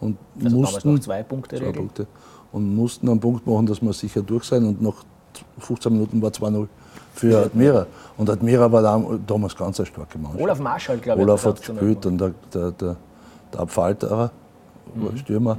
[0.00, 1.72] und Also mussten zwei Punkte zwei.
[1.72, 2.06] Punkte
[2.52, 4.64] und mussten einen Punkt machen, dass wir sicher durch sein.
[4.66, 4.94] Und nach
[5.58, 6.68] 15 Minuten war 2-0
[7.14, 7.86] für Admira.
[8.16, 10.42] Und Admira war dam- damals ganz eine starke Mannschaft.
[10.42, 11.26] Olaf Marschall, glaube ich.
[11.26, 12.96] Olaf hat gespielt und der, der, der,
[13.52, 14.30] der Abfalterer,
[14.94, 15.56] war Stürmer,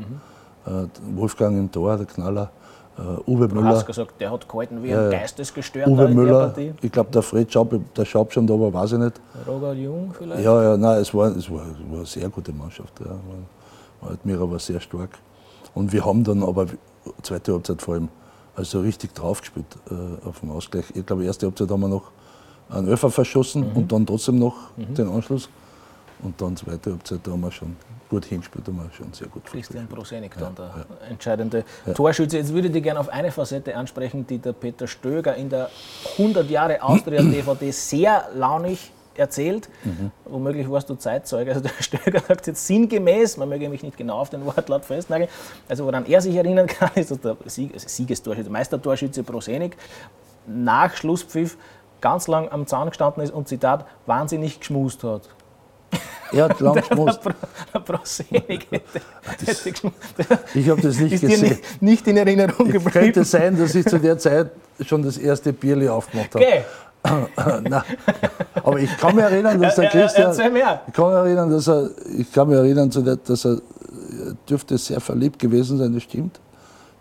[0.65, 0.69] äh,
[1.15, 2.49] Wolfgang im Tor, der Knaller,
[2.97, 3.67] äh, Uwe Du Müller.
[3.69, 5.09] hast gesagt, der hat gehalten wie ein ja.
[5.09, 6.73] Geistesgestörter Uwe in der Müller, Partie.
[6.81, 9.21] ich glaube der Fred Schaub, der Schaub schon da war, weiß ich nicht.
[9.47, 10.43] Roger Jung vielleicht?
[10.43, 12.93] Ja, ja, nein, es war, es war, es war eine sehr gute Mannschaft.
[12.99, 13.07] Ja.
[14.01, 15.17] War- Admira war sehr stark.
[15.73, 16.67] Und wir haben dann aber,
[17.23, 18.09] zweite Halbzeit vor allem,
[18.55, 20.85] also richtig draufgespielt äh, auf dem Ausgleich.
[20.93, 22.11] Ich glaube, erste Halbzeit haben wir noch
[22.69, 25.49] einen Öffer verschossen und dann trotzdem noch den Anschluss.
[26.25, 27.75] Und dann zweite Halbzeit, da haben wir schon
[28.09, 29.87] gut hingespielt, da haben wir schon sehr gut Christian.
[29.87, 32.37] Prosenik dann der entscheidende Torschütze.
[32.37, 35.69] Jetzt würde ich gerne auf eine Facette ansprechen, die der Peter Stöger in der
[36.17, 39.69] 100 Jahre Austria DVD sehr launig erzählt.
[40.25, 41.51] Womöglich warst du Zeitzeuge.
[41.51, 45.29] Also der Stöger sagt jetzt sinngemäß, man möge mich nicht genau auf den Wortlaut festnageln,
[45.69, 49.77] also woran er sich erinnern kann, ist, dass der Sieg, also Siegestorschütze, Meistertorschütze Prosenik
[50.47, 51.55] nach Schlusspfiff
[52.01, 55.29] ganz lang am Zahn gestanden ist und Zitat wahnsinnig geschmust hat.
[56.31, 57.19] Er hat lang geschmust.
[57.73, 58.67] Der Prosenik.
[60.53, 61.41] Ich habe das nicht gesehen.
[61.41, 62.91] nicht, nicht in Erinnerung Es geblieben.
[62.91, 64.51] könnte sein, dass ich zu der Zeit
[64.85, 66.43] schon das erste Bierli aufgemacht habe.
[66.45, 66.63] Okay.
[68.63, 70.31] Aber ich kann mich erinnern, dass der Er- er- Christian.
[70.87, 74.99] Ich kann mich erinnern, dass er, ich kann mich erinnern, dass er er dürfte sehr
[74.99, 76.39] verliebt gewesen sein, das stimmt,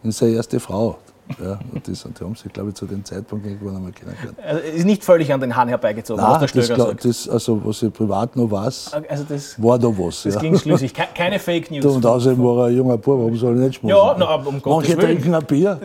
[0.02, 0.98] in seine erste Frau.
[1.42, 4.36] Ja, und das, und die haben sich, glaube ich, zu dem Zeitpunkt irgendwann einmal kennengelernt.
[4.46, 7.04] Also ist nicht völlig an den Hahn herbeigezogen, Nein, was der das, Stöger glaub, sagt.
[7.06, 10.22] das, also was ich privat noch weiß, Also das, war da was.
[10.24, 10.40] das ja.
[10.40, 10.92] ging schlüssig.
[10.92, 11.86] Ke- Keine Fake News.
[11.86, 13.96] Und außerdem war er ein junger Bub, warum soll er nicht schmusen?
[13.96, 15.00] Ja, na, um Gottes Manche Willen.
[15.22, 15.80] trinken ein Bier,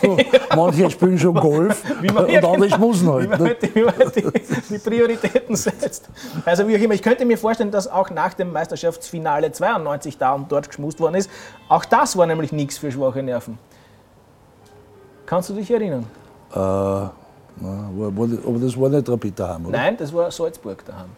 [0.56, 3.30] manche spielen schon Golf Wie und andere schmusen wie halt.
[3.30, 3.48] man, ne?
[3.60, 4.24] halt wie man halt die,
[4.70, 6.08] die Prioritäten setzt.
[6.44, 10.34] Also wie auch immer, ich könnte mir vorstellen, dass auch nach dem Meisterschaftsfinale 92 da
[10.34, 11.30] und dort geschmust worden ist.
[11.68, 13.58] Auch das war nämlich nichts für schwache Nerven.
[15.34, 16.06] Kannst du dich erinnern?
[16.52, 17.10] Äh, na,
[17.60, 19.78] war, war, aber das war nicht Rapid daheim, oder?
[19.78, 21.08] Nein, das war Salzburg daheim.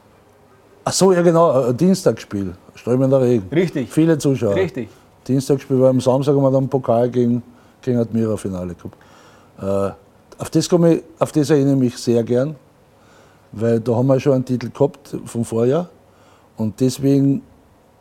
[0.87, 3.47] Ach so, ja genau, ein Dienstagsspiel, strömender Regen.
[3.53, 3.93] Richtig.
[3.93, 4.55] Viele Zuschauer.
[4.55, 4.89] Richtig.
[5.29, 7.43] Dienstagsspiel war am Samstag haben wir dann Pokal gegen,
[7.83, 8.97] gegen Admira Finale gehabt.
[9.61, 12.57] Äh, auf, das komme ich, auf das erinnere ich mich sehr gern,
[13.53, 15.91] weil da haben wir schon einen Titel gehabt vom Vorjahr
[16.57, 17.43] und deswegen,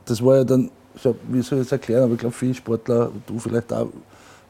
[0.05, 0.71] das war ja dann,
[1.27, 3.87] wie soll ich das erklären, aber ich glaube viele Sportler, du vielleicht auch,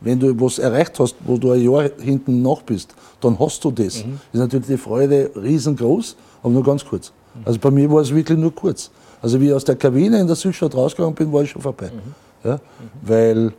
[0.02, 3.72] wenn du was erreicht hast, wo du ein Jahr hinten nach bist, dann hast du
[3.72, 4.06] das.
[4.06, 4.20] Mhm.
[4.34, 7.12] Ist natürlich die Freude riesengroß, aber nur ganz kurz.
[7.44, 8.92] Also bei mir war es wirklich nur kurz.
[9.22, 11.92] Also wie ich aus der Kabine in der Südstadt rausgegangen bin, war ich schon vorbei.
[11.92, 12.50] Mhm.
[12.50, 12.60] Ja?
[13.02, 13.54] Weil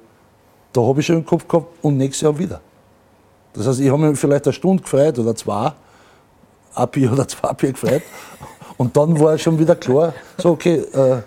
[0.73, 2.61] da habe ich schon im Kopf gehabt und nächstes Jahr wieder.
[3.53, 5.73] Das heißt, ich habe mich vielleicht eine Stunde gefreut oder zwei,
[6.75, 8.03] ein Bier oder zwei Bier gefreut.
[8.77, 11.23] Und dann war schon wieder klar, so okay, äh,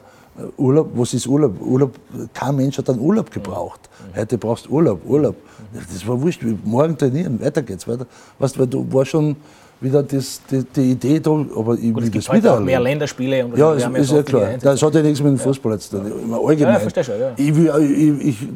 [0.58, 1.60] Urlaub, was ist Urlaub?
[1.62, 1.96] Urlaub?
[2.34, 3.82] Kein Mensch hat einen Urlaub gebraucht.
[4.16, 5.36] Heute brauchst du Urlaub, Urlaub.
[5.74, 8.06] Das war wurscht, morgen trainieren, weiter geht's, weiter.
[8.40, 9.36] Weißt du, weil du war schon
[9.82, 12.60] wieder das, die, die Idee da, aber ich Gut, will es gibt das wieder auch
[12.60, 12.80] mehr.
[12.80, 13.46] Länderspiele.
[13.46, 14.50] Und Ja, ist, ist ja klar.
[14.62, 16.12] Das hat ja nichts mit dem Fußball zu tun.
[16.24, 16.74] Im Allgemein.
[16.74, 17.32] Ja, verstehe schon, ja.
[17.36, 18.48] ich, will, ich, ich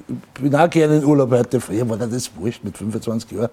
[0.42, 1.62] bin auch gerne in Urlaub heute.
[1.72, 3.50] Ja, war das wurscht mit 25 Jahren.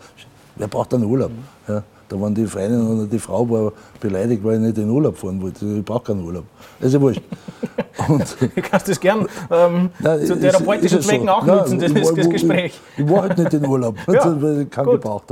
[0.57, 1.31] Wer braucht einen Urlaub?
[1.31, 1.75] Mhm.
[1.75, 5.17] Ja, da waren die Freundin oder die Frau war beleidigt, weil ich nicht in Urlaub
[5.17, 5.65] fahren wollte.
[5.65, 6.45] Ich brauche keinen Urlaub.
[6.81, 7.23] Ja wurscht.
[8.09, 11.33] Und, Du kannst das gern ähm, Nein, zu therapeutischen ja Zwecken so.
[11.33, 12.81] auch nutzen, das, ich das, wo- Gespräch.
[12.97, 14.95] Ich, ich war halt nicht in Urlaub, Ja, weil ich keinen gut.
[15.03, 15.31] gebraucht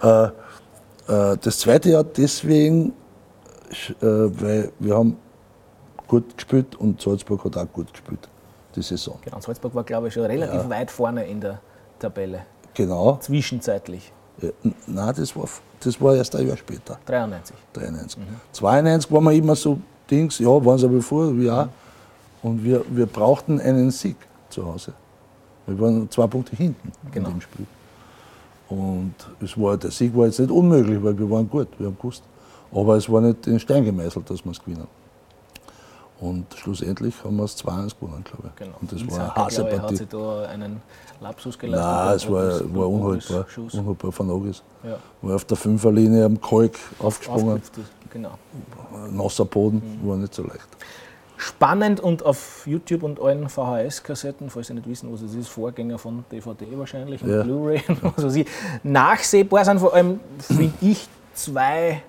[0.00, 0.32] habe.
[1.08, 2.92] Äh, äh, das zweite Jahr deswegen,
[4.00, 5.16] äh, weil wir haben
[6.06, 8.28] gut gespielt und Salzburg hat auch gut gespielt,
[8.76, 9.18] die Saison.
[9.24, 11.60] Genau, Salzburg war, glaube ich, schon relativ weit vorne in der
[11.98, 12.40] Tabelle.
[12.74, 13.16] Genau.
[13.20, 14.12] Zwischenzeitlich.
[14.42, 14.50] Ja,
[14.86, 15.44] nein, das war,
[15.84, 17.56] das war erst ein Jahr später, 93.
[17.72, 18.22] 93.
[18.52, 19.78] 92 waren wir immer so
[20.10, 21.68] Dings, ja, waren sie aber vor, wie auch.
[22.42, 24.16] Und wir, wir brauchten einen Sieg
[24.50, 24.92] zu Hause.
[25.66, 27.28] Wir waren zwei Punkte hinten Genau.
[27.28, 27.66] in dem Spiel.
[28.68, 31.96] Und es war, der Sieg war jetzt nicht unmöglich, weil wir waren gut, wir haben
[31.96, 32.22] gewusst.
[32.72, 34.86] Aber es war nicht in Stein gemeißelt, dass wir es gewinnen.
[36.20, 38.56] Und schlussendlich haben wir es 2-1 gewonnen, glaube ich.
[38.56, 38.76] Genau.
[38.80, 39.96] Und das war eine harte ich, hat Partie.
[39.96, 40.80] sich da einen
[41.20, 41.86] Lapsus geleistet.
[41.86, 43.40] Nein, es war, war unhaltbar.
[43.40, 43.74] Ogus-Schuss.
[43.74, 44.62] Unhaltbar von Ogis.
[44.84, 44.98] Ja.
[45.22, 47.60] War auf der Fünferlinie am Kalk aufgesprungen.
[48.10, 48.38] Genau.
[49.10, 50.68] Nasser Boden, war nicht so leicht.
[51.36, 55.98] Spannend und auf YouTube und allen VHS-Kassetten, falls Sie nicht wissen, was es ist, Vorgänger
[55.98, 57.42] von DVD wahrscheinlich und Ja.
[57.42, 58.46] Blu-ray und was weiß ich,
[58.84, 62.02] nachsehbar sind vor allem, finde ich, zwei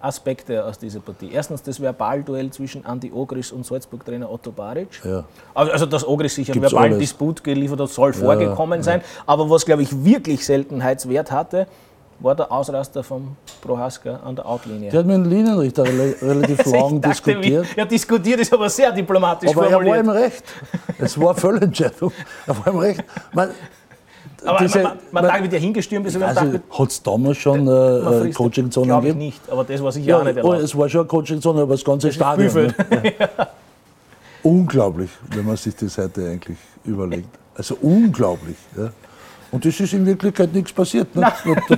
[0.00, 1.30] Aspekte aus dieser Partie.
[1.32, 4.88] Erstens das Verbalduell zwischen Andi Ogris und Salzburg-Trainer Otto Baric.
[5.04, 5.24] Ja.
[5.54, 6.98] Also, also dass Ogris sich einen verbalen.
[6.98, 9.00] Disput geliefert hat, soll vorgekommen sein.
[9.26, 11.66] Aber was, glaube ich, wirklich Seltenheitswert hatte,
[12.20, 14.90] war der Ausraster von Prohaska an der Outlinie.
[14.90, 17.66] Der hat mit dem Linienrichter rela- relativ lang Ich dachte, diskutiert.
[17.74, 20.00] wie- Ja, diskutiert ist aber sehr diplomatisch Aber er war formuliert.
[20.04, 20.44] im Recht.
[20.98, 22.12] Es war eine Fehlentscheidung.
[22.46, 23.04] Er war im Recht.
[23.32, 23.50] Man,
[24.44, 28.30] Aber diese- man, man, man, wie der hingestürmt ich also, hat es damals schon äh,
[28.32, 29.26] Coaching-Zonen Glaube ich gegeben?
[29.26, 30.62] nicht, aber das war sicher Ja, auch nicht oh, erlaubt.
[30.64, 32.46] es war schon eine Coaching-Zone, aber das ganze Stadion.
[32.46, 32.74] Büffel.
[32.90, 33.14] Ne?
[33.18, 33.48] Ja.
[34.42, 37.28] Unglaublich, wenn man sich das heute eigentlich überlegt.
[37.56, 38.56] Also unglaublich.
[38.76, 38.90] Ja.
[39.50, 41.14] Und das ist in Wirklichkeit nichts passiert.
[41.16, 41.22] Ne?
[41.68, 41.76] Da,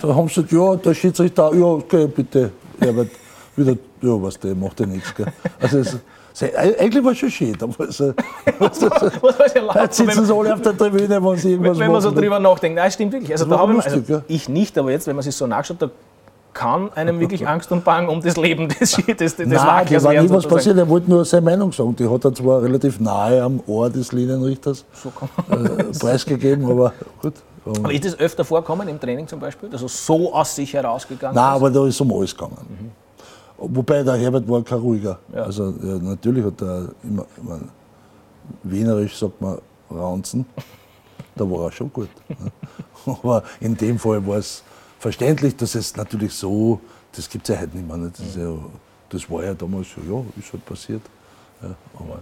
[0.00, 3.10] da haben sie gesagt, ja, der Schiedsrichter, ja, okay, bitte, Herbert,
[3.54, 5.14] wieder, ja, was der macht ja nichts.
[5.14, 5.26] Gell.
[5.60, 5.96] Also es,
[6.32, 7.56] es, eigentlich war es schon schön.
[7.78, 12.10] Was ich, Jetzt sitzen sie alle auf der Tribüne, wenn sie irgendwas wenn, man so
[12.10, 12.20] machen.
[12.20, 12.76] drüber nachdenkt.
[12.76, 13.32] Nein, stimmt wirklich.
[13.32, 14.22] Also, Das da habe ich, lustig, also, ja.
[14.28, 15.90] ich nicht, aber jetzt, wenn man sich so nachschaut, da
[16.52, 19.94] kann einem wirklich Angst und Bang um das Leben des, des, des, Nein, war nie
[19.94, 20.48] was sozusagen.
[20.48, 20.78] passiert.
[20.78, 21.94] Er wollte nur seine Meinung sagen.
[21.94, 25.12] Die hat er zwar relativ nahe am Ohr des Linienrichters So
[25.48, 27.34] äh, preisgegeben, aber gut.
[27.64, 31.34] Aber ist das öfter vorkommen im Training zum Beispiel, dass er so aus sich herausgegangen
[31.36, 31.56] Nein, ist?
[31.56, 32.90] aber da ist um alles gegangen.
[33.60, 35.18] Wobei der Herbert war kein ruhiger.
[35.34, 35.42] Ja.
[35.44, 37.68] Also ja, natürlich hat er immer, ich mein,
[38.62, 39.58] wienerisch sagt man
[39.90, 40.46] Raunzen,
[41.36, 42.08] da war er schon gut.
[42.28, 42.36] ne?
[43.22, 44.62] Aber in dem Fall war es
[44.98, 46.80] verständlich, dass es natürlich so,
[47.14, 47.96] das gibt es ja heute nicht mehr.
[47.96, 48.10] ne?
[48.16, 48.50] Das, ja,
[49.10, 51.02] das war ja damals schon, ja, ist halt passiert.
[51.62, 52.18] Aber,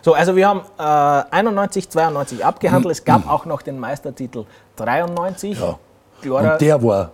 [0.00, 2.92] So, also wir haben äh, 91, 92 abgehandelt.
[2.92, 4.44] Es gab auch noch den Meistertitel
[4.76, 5.58] 93.
[5.58, 5.78] ja.
[6.22, 7.10] Klarer- Und der war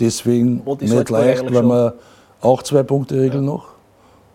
[0.00, 1.94] deswegen nicht leicht, weil wir
[2.42, 3.68] auch zwei Punkte Regel noch.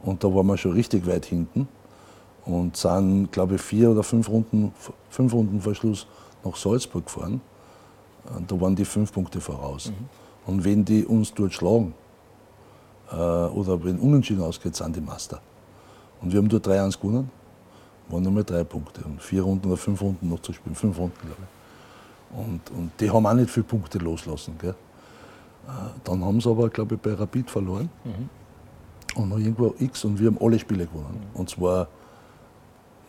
[0.04, 1.68] Und da waren wir schon richtig weit hinten.
[2.46, 4.74] Und sind, glaube ich, vier oder fünf Runden,
[5.10, 6.08] fünf Runden vor Schluss
[6.44, 7.42] nach Salzburg gefahren.
[8.48, 9.90] da waren die fünf Punkte voraus.
[9.90, 10.06] Mhm.
[10.48, 11.94] Und wenn die uns dort schlagen,
[13.12, 15.42] äh, oder wenn unentschieden ausgeht, sind die Master.
[16.22, 17.30] Und wir haben dort 3-1 gewonnen,
[18.10, 19.04] waren nur mal drei Punkte.
[19.04, 20.76] Und vier Runden oder fünf Runden noch zu spielen.
[20.76, 22.38] Fünf Runden, glaube ich.
[22.38, 24.56] Und, und die haben auch nicht viele Punkte loslassen.
[24.60, 24.76] Gell?
[25.68, 25.72] Äh,
[26.04, 27.90] dann haben sie aber, glaube ich, bei Rapid verloren.
[28.04, 28.30] Mhm.
[29.16, 31.20] Und noch irgendwo X und wir haben alle Spiele gewonnen.
[31.34, 31.40] Mhm.
[31.40, 31.88] Und zwar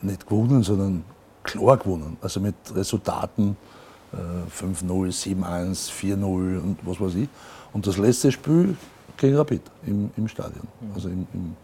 [0.03, 1.05] nicht gewonnen, sondern
[1.42, 2.16] klar gewonnen.
[2.21, 3.57] Also mit Resultaten
[4.12, 4.16] äh,
[4.51, 7.29] 5-0, 7-1, 4-0 und was weiß ich.
[7.73, 8.77] Und das letzte Spiel
[9.16, 10.92] gegen Rapid im, im Stadion, mhm.
[10.94, 11.57] also im, im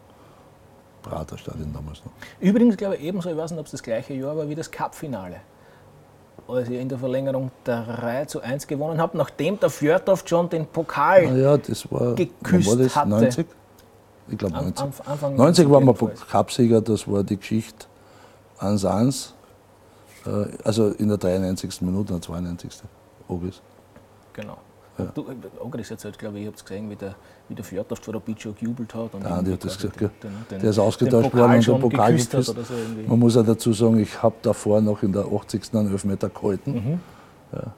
[1.02, 2.12] Prater Stadion damals noch.
[2.40, 4.70] Übrigens, glaube ich, ebenso, ich weiß nicht, ob es das gleiche Jahr war wie das
[4.70, 5.40] Cup-Finale.
[6.46, 10.66] Als ihr in der Verlängerung 3 zu 1 gewonnen habt, nachdem der Fjordhoff schon den
[10.66, 13.08] Pokal ja, das war, geküsst war das, hatte.
[13.08, 13.46] 90?
[14.28, 14.82] Ich glaube 90.
[14.82, 17.86] An, Anfang 90 waren wir Cupsieger, das war die Geschichte
[18.60, 19.30] 1-1.
[20.26, 21.80] Äh, also in der 93.
[21.82, 22.82] Minute, in der 92.
[23.28, 23.60] Ogris.
[24.34, 24.58] Genau.
[24.98, 25.06] Ja.
[25.06, 25.26] Du,
[25.60, 27.14] Ogris jetzt halt, glaube ich, ich habe es gesehen, wie der,
[27.48, 29.14] wie der Fjordhoff vor der Bicho gejubelt hat.
[29.14, 30.10] Und ja, die hat das gesagt, den,
[30.50, 32.46] den, der ist ausgetauscht worden und der Pokal geküsst.
[32.46, 32.54] So
[33.08, 35.74] Man muss ja dazu sagen, ich habe davor noch in der 80.
[35.74, 36.72] einen Elfmeter gehalten.
[36.72, 37.00] Mhm.
[37.52, 37.72] Ja.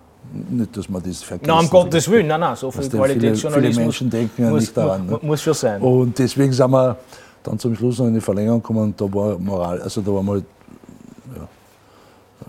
[0.50, 1.48] Nicht, dass man das vergisst.
[1.48, 3.74] Nein, um Gottes Willen, nein, nein, so viel Qualitätsjournalismus.
[3.74, 5.06] Viele, Menschen denken ja nicht daran.
[5.06, 5.18] Ne?
[5.22, 5.80] Muss schon sein.
[5.80, 6.98] Und deswegen sind wir
[7.44, 10.26] dann zum Schluss noch in die Verlängerung gekommen und da war Moral, also da waren
[10.26, 10.44] wir halt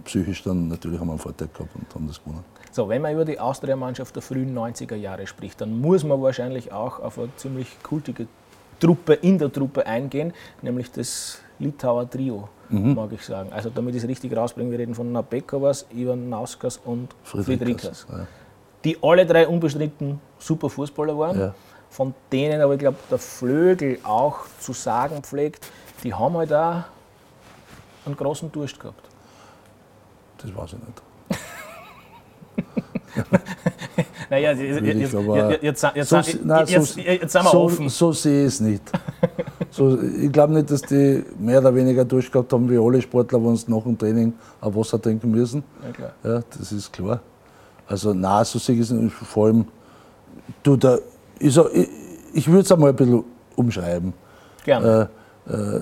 [0.06, 2.44] psychisch dann natürlich haben wir einen Vorteil gehabt und haben das gewonnen.
[2.78, 6.72] So, wenn man über die Austria-Mannschaft der frühen 90er Jahre spricht, dann muss man wahrscheinlich
[6.72, 8.28] auch auf eine ziemlich kultige
[8.80, 12.94] Truppe in der Truppe eingehen, nämlich das Litauer Trio, mhm.
[12.94, 13.52] mag ich sagen.
[13.52, 18.06] Also damit ich es richtig rausbringe, wir reden von Nabekovas, Ivan Nauskas und Friedrichs.
[18.12, 18.28] Ja.
[18.84, 21.56] Die alle drei unbestritten super Fußballer waren, ja.
[21.90, 25.68] von denen aber ich glaube der Flögel auch zu sagen pflegt,
[26.04, 26.84] die haben halt auch
[28.06, 29.10] einen großen Durst gehabt.
[30.38, 31.07] Das weiß ich nicht.
[34.30, 34.86] naja, jetzt, jetzt,
[35.62, 37.90] jetzt, jetzt, so, nein, jetzt, so, jetzt sind wir so, offen.
[37.90, 38.84] So sehe ich es nicht.
[39.72, 43.50] So, ich glaube nicht, dass die mehr oder weniger durchgehabt haben wie alle Sportler, wo
[43.50, 45.64] uns nach dem Training auf Wasser trinken müssen.
[46.00, 47.20] Ja, ja das ist klar.
[47.88, 49.14] Also nein, so sehe ich es nicht.
[49.14, 49.66] Vor allem,
[50.64, 50.98] du, da,
[51.40, 51.88] ich, so, ich,
[52.34, 53.24] ich würde es einmal ein bisschen
[53.56, 54.14] umschreiben.
[54.66, 55.10] Gerne.
[55.48, 55.82] Äh, äh,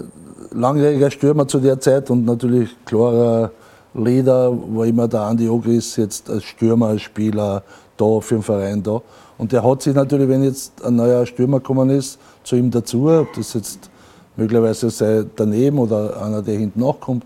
[0.52, 3.52] langjähriger Stürmer zu der Zeit und natürlich klarer
[3.95, 7.63] Leder war immer der Andi Ogris jetzt als Stürmer, als Spieler
[7.97, 9.01] da für den Verein da.
[9.38, 13.10] Und der hat sich natürlich, wenn jetzt ein neuer Stürmer gekommen ist, zu ihm dazu,
[13.10, 13.89] ob das jetzt
[14.36, 17.25] möglicherweise sei daneben oder einer, der hinten nachkommt,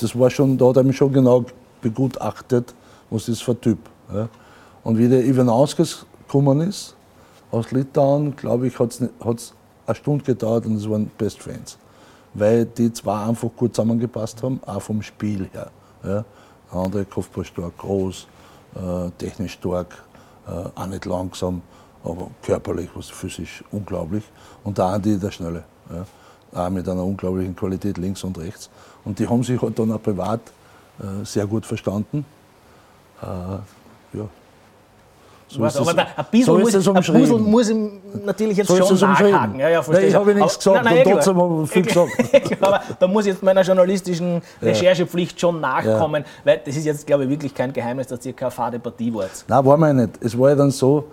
[0.00, 1.44] das war schon, da hat er mich schon genau
[1.80, 2.74] begutachtet,
[3.10, 3.78] was ist für ein Typ.
[4.12, 4.28] Ja.
[4.84, 6.94] Und wie der Ivanauskas gekommen ist,
[7.50, 9.52] aus Litauen, glaube ich, hat es
[9.86, 11.78] eine Stunde gedauert und es waren Best Friends.
[12.34, 15.70] Weil die zwei einfach gut zusammengepasst haben, auch vom Spiel her.
[16.02, 16.24] Ja.
[16.72, 18.26] Der andere Kopfballstark, groß,
[18.74, 20.04] äh, technisch stark,
[20.46, 21.62] äh, auch nicht langsam,
[22.04, 24.24] aber körperlich, was physisch unglaublich.
[24.64, 25.64] Und der Andi, der Schnelle.
[25.90, 26.06] Ja.
[26.64, 28.70] Auch mit einer unglaublichen Qualität links und rechts.
[29.04, 30.40] Und die haben sich halt dann auch privat
[30.98, 32.24] äh, sehr gut verstanden.
[33.22, 34.28] Äh, ja.
[35.48, 36.44] So was, aber da, ein bisschen,
[36.82, 37.92] so muss, ein bisschen muss ihm
[38.26, 39.58] natürlich jetzt so schon nachhaken.
[39.58, 42.56] Ja, ja, nein, ich habe nichts gesagt nein, nein, und trotzdem habe ich viel gesagt.
[42.60, 46.30] aber da muss ich jetzt meiner journalistischen Recherchepflicht schon nachkommen, ja.
[46.44, 49.44] weil das ist jetzt, glaube ich, wirklich kein Geheimnis, dass ihr keine fade Partie wart.
[49.48, 50.18] Nein, war mir nicht.
[50.20, 51.04] Es war ja dann so,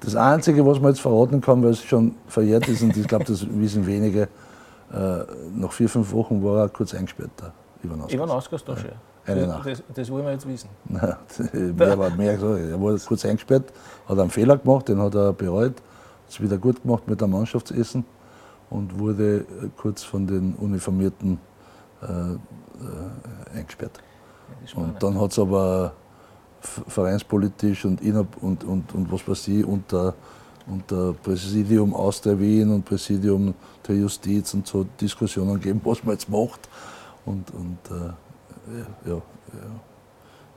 [0.00, 3.24] das Einzige, was man jetzt verraten kann, weil es schon verjährt ist, und ich glaube,
[3.24, 7.52] das wissen wenige, äh, nach vier, fünf Wochen war er kurz eingesperrt, der
[7.84, 8.14] Ivan Ausgas.
[8.14, 8.90] Ivan Ausgas, da schon.
[9.26, 9.66] Eine Nacht.
[9.66, 10.68] Das, das wollen wir jetzt wissen.
[10.88, 11.16] Nein,
[11.76, 12.54] mehr war mehr so.
[12.54, 13.72] Er wurde kurz eingesperrt,
[14.08, 17.30] hat einen Fehler gemacht, den hat er bereut, hat es wieder gut gemacht mit dem
[17.30, 18.04] Mannschaftsessen
[18.70, 19.44] und wurde
[19.76, 21.38] kurz von den Uniformierten
[22.02, 24.00] äh, äh, eingesperrt.
[24.74, 25.92] Und dann hat es aber
[26.60, 28.00] vereinspolitisch und,
[28.40, 30.14] und, und, und was weiß ich, unter,
[30.66, 33.54] unter Präsidium aus der Wien und Präsidium
[33.86, 36.68] der Justiz und so Diskussionen gegeben, was man jetzt macht.
[37.24, 38.12] Und, und äh,
[39.04, 39.22] ja, ja,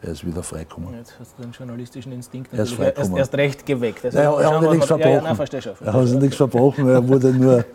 [0.02, 0.94] er ist wieder freigekommen.
[0.96, 4.06] Jetzt hast du den journalistischen Instinkt er ist erst, erst, recht geweckt.
[4.06, 5.14] Also ja, er, hat nichts verbrochen.
[5.14, 5.38] Ja, nein,
[5.82, 7.66] er hat nichts verbrochen, er wurde nur,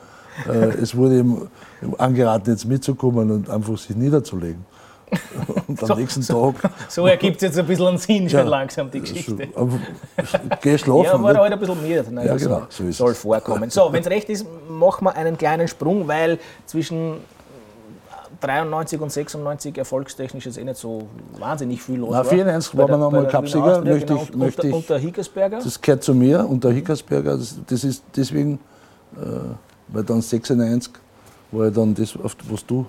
[0.49, 1.49] äh, es wurde ihm
[1.99, 4.65] angeraten, jetzt mitzukommen und einfach sich niederzulegen.
[5.69, 6.55] Und am so, nächsten Tag.
[6.89, 9.49] So ergibt es jetzt ein bisschen einen Sinn schon ja, langsam, die Geschichte.
[9.55, 9.69] So,
[10.61, 11.05] geh schlafen.
[11.05, 12.05] Ja, war halt ein bisschen müde.
[12.11, 12.63] Nein, ja, genau.
[12.69, 13.71] So soll vorkommen.
[13.71, 17.19] So, wenn es recht ist, machen wir einen kleinen Sprung, weil zwischen
[18.47, 23.01] 93 und 96 erfolgstechnisch jetzt eh nicht so wahnsinnig viel los Na, 94 war, man
[23.01, 24.37] nochmal Cupsieger, möchte genau, ich.
[24.37, 25.59] Möchte unter, unter Hickersberger?
[25.59, 27.37] Das gehört zu mir, unter Hickersberger.
[27.37, 28.59] Das, das ist deswegen,
[29.17, 29.27] äh,
[29.89, 30.93] weil dann 96
[31.53, 32.87] war ja dann das, auf was du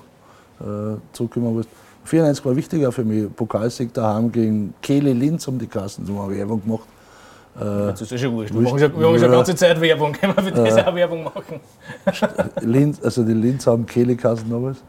[0.59, 1.69] äh, zurückgekommen bist,
[2.05, 3.33] 94 war wichtiger für mich.
[3.35, 6.83] Pokalsieg daheim gegen Kehli Linz um die Kassen, so habe ich Werbung gemacht.
[7.55, 8.53] Äh, das ist ja schon wurscht.
[8.53, 9.37] Wir machen schon, wir machen schon ja.
[9.37, 11.59] ganze Zeit Werbung, können wir für das äh, auch Werbung machen.
[12.61, 14.83] Linz, also die Linz haben Kehli Kassen damals.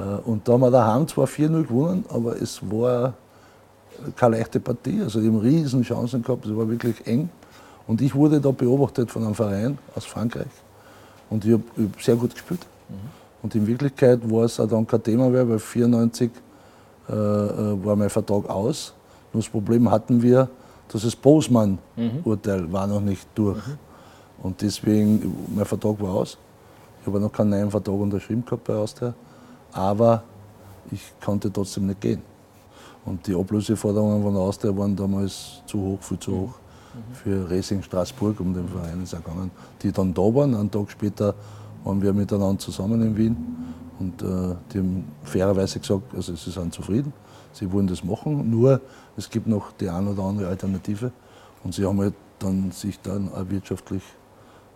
[0.00, 3.14] Äh, und da haben wir daheim zwar 4-0 gewonnen, aber es war
[4.16, 5.00] keine leichte Partie.
[5.02, 7.28] Also die haben riesen Chancen gehabt, es war wirklich eng.
[7.86, 10.46] Und ich wurde da beobachtet von einem Verein aus Frankreich.
[11.28, 12.60] Und ich habe hab sehr gut gespielt.
[12.88, 12.94] Mhm.
[13.42, 16.30] Und in Wirklichkeit war es auch dann kein Thema mehr, weil 1994
[17.08, 18.94] äh, äh, war mein Vertrag aus.
[19.32, 20.48] Nur das Problem hatten wir,
[20.88, 22.72] dass das Bosman-Urteil mhm.
[22.72, 23.66] war noch nicht durch.
[23.66, 23.78] Mhm.
[24.42, 26.38] Und deswegen, mein Vertrag war aus.
[27.00, 29.14] Ich habe noch keinen neuen Vertrag unterschrieben gehabt bei Austria.
[29.72, 30.22] Aber
[30.90, 32.22] ich konnte trotzdem nicht gehen.
[33.04, 36.54] Und die Ablöseforderungen von Austria waren damals zu hoch, viel zu hoch
[37.12, 39.50] für Racing Straßburg, um den Verein ist gegangen,
[39.82, 40.54] die dann da waren.
[40.54, 41.34] Einen Tag später
[41.84, 43.36] waren wir miteinander zusammen in Wien
[43.98, 47.12] und äh, die haben fairerweise gesagt, also sie sind zufrieden,
[47.52, 48.80] sie wollen das machen, nur
[49.16, 51.12] es gibt noch die eine oder andere Alternative
[51.64, 54.02] und sie haben halt dann sich dann auch wirtschaftlich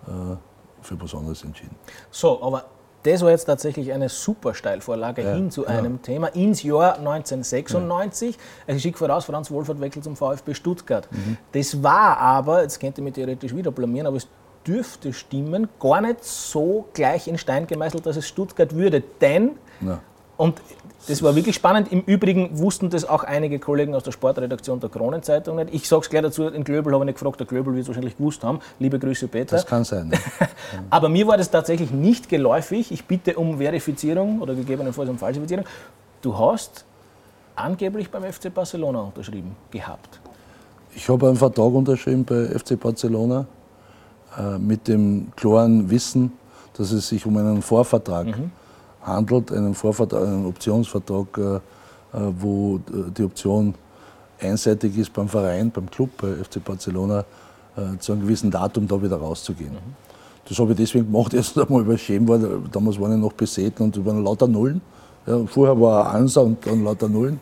[0.07, 0.37] äh,
[0.83, 1.75] für was anderes entschieden.
[2.11, 2.65] So, aber
[3.05, 5.99] das war jetzt tatsächlich eine super Steilvorlage ja, hin zu einem ja.
[6.03, 8.35] Thema ins Jahr 1996.
[8.35, 8.43] Ja.
[8.67, 11.07] Also ich schicke voraus, Franz Wohlfahrt wechselt zum VfB Stuttgart.
[11.11, 11.37] Mhm.
[11.53, 14.27] Das war aber, jetzt könnte ich mich theoretisch wieder blamieren, aber es
[14.67, 19.03] dürfte stimmen, gar nicht so gleich in Stein gemeißelt, dass es Stuttgart würde.
[19.21, 19.53] Denn,
[20.39, 20.61] und
[21.07, 21.93] das war wirklich spannend.
[21.93, 25.75] Im Übrigen wussten das auch einige Kollegen aus der Sportredaktion der Kronenzeitung nicht.
[25.75, 27.89] Ich sage es gleich dazu, den Glöbel habe ich nicht gefragt, der Glöbel wird es
[27.89, 28.61] wahrscheinlich gewusst haben.
[28.79, 29.57] Liebe Grüße, Peter.
[29.57, 30.13] Das kann sein.
[30.91, 32.91] Aber mir war das tatsächlich nicht geläufig.
[32.93, 35.65] Ich bitte um Verifizierung oder gegebenenfalls um Falsifizierung.
[36.23, 36.85] Du hast
[37.57, 40.21] angeblich beim FC Barcelona unterschrieben gehabt.
[40.95, 43.47] Ich habe einen Vertrag unterschrieben bei FC Barcelona
[44.39, 46.33] äh, mit dem klaren Wissen,
[46.77, 48.51] dass es sich um einen Vorvertrag mhm.
[49.05, 51.61] Handelt, einen, Vorvertrag, einen Optionsvertrag, äh, äh,
[52.39, 52.81] wo
[53.17, 53.75] die Option
[54.41, 57.25] einseitig ist beim Verein, beim Club, bei FC Barcelona,
[57.99, 59.73] zu einem gewissen Datum da wieder rauszugehen.
[59.73, 59.97] Mhm.
[60.49, 62.39] Das habe ich deswegen gemacht, erst einmal, schön war,
[62.71, 64.81] damals waren ich noch besäten und waren lauter Nullen.
[65.27, 67.41] Ja, vorher war ein Einser und dann lauter Nullen.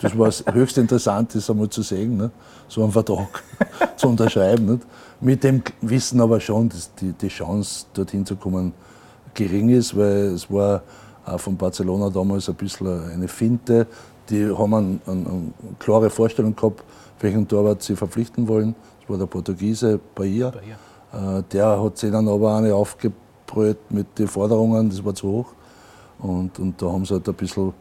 [0.00, 2.30] Das war höchst interessant, das einmal zu sehen, ne?
[2.68, 3.42] so einen Vertrag
[3.96, 4.66] zu unterschreiben.
[4.66, 4.86] Nicht?
[5.20, 8.72] Mit dem Wissen aber schon, dass die, die Chance, dorthin zu kommen,
[9.36, 10.82] gering ist, weil es war
[11.24, 13.86] auch von Barcelona damals ein bisschen eine Finte.
[14.28, 16.82] Die haben eine, eine, eine klare Vorstellung gehabt,
[17.20, 18.74] welchen Torwart sie verpflichten wollen.
[19.00, 20.50] Das war der Portugiese Bahia.
[20.50, 21.38] Bahia.
[21.38, 25.52] Äh, der hat sich dann aber eine aufgebrüllt mit den Forderungen, das war zu hoch.
[26.18, 27.72] Und, und da haben sie halt ein bisschen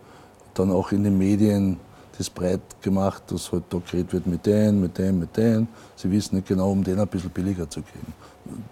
[0.53, 1.77] dann auch in den Medien
[2.17, 5.67] das breit gemacht, dass halt da geredet wird mit denen, mit dem, mit denen.
[5.95, 8.13] Sie wissen nicht genau, um den ein bisschen billiger zu kriegen.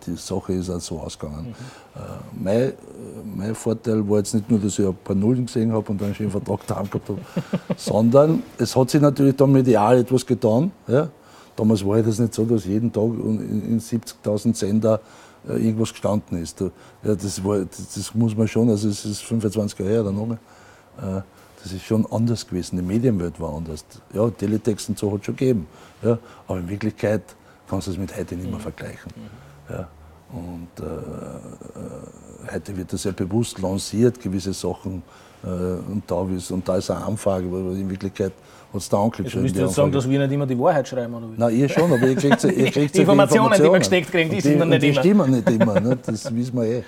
[0.05, 1.47] Die Sache ist auch so ausgegangen.
[1.47, 2.01] Mhm.
[2.01, 2.73] Äh, mein,
[3.35, 6.13] mein, Vorteil war jetzt nicht nur, dass ich ein paar Nullen gesehen habe und einen
[6.13, 7.19] schönen Vertrag da gehabt habe,
[7.77, 10.71] sondern es hat sich natürlich dann medial etwas getan.
[10.87, 11.09] Ja?
[11.55, 14.99] Damals war das nicht so, dass jeden Tag in, in 70.000 Sender
[15.47, 16.61] äh, irgendwas gestanden ist.
[16.61, 16.69] Ja,
[17.15, 20.39] das, war, das, muss man schon, also es ist 25 Jahre her oder noch mehr.
[20.97, 21.21] Äh,
[21.61, 22.75] das ist schon anders gewesen.
[22.75, 23.85] Die Medienwelt war anders.
[24.13, 25.67] Ja, Teletext und so hat es schon gegeben.
[26.01, 26.17] Ja,
[26.47, 27.21] aber in Wirklichkeit
[27.69, 29.11] kannst du es mit heute nicht mehr vergleichen.
[29.69, 29.87] Ja,
[30.31, 35.03] und äh, äh, heute wird das ja bewusst lanciert, gewisse Sachen.
[35.43, 38.31] Äh, und, da ist, und da ist eine Anfrage, aber in Wirklichkeit
[38.73, 39.29] hat es da angeklickt.
[39.29, 41.13] Also willst du jetzt sagen, dass wir nicht immer die Wahrheit schreiben?
[41.13, 41.35] Oder wie?
[41.37, 44.37] Nein, ihr schon, aber ihr kriegt, ihr kriegt die Informationen, die wir gesteckt kriegen, die,
[44.37, 45.01] die sind dann nicht die immer.
[45.01, 45.97] Die stimmen nicht immer, ne?
[46.03, 46.83] das wissen wir eh.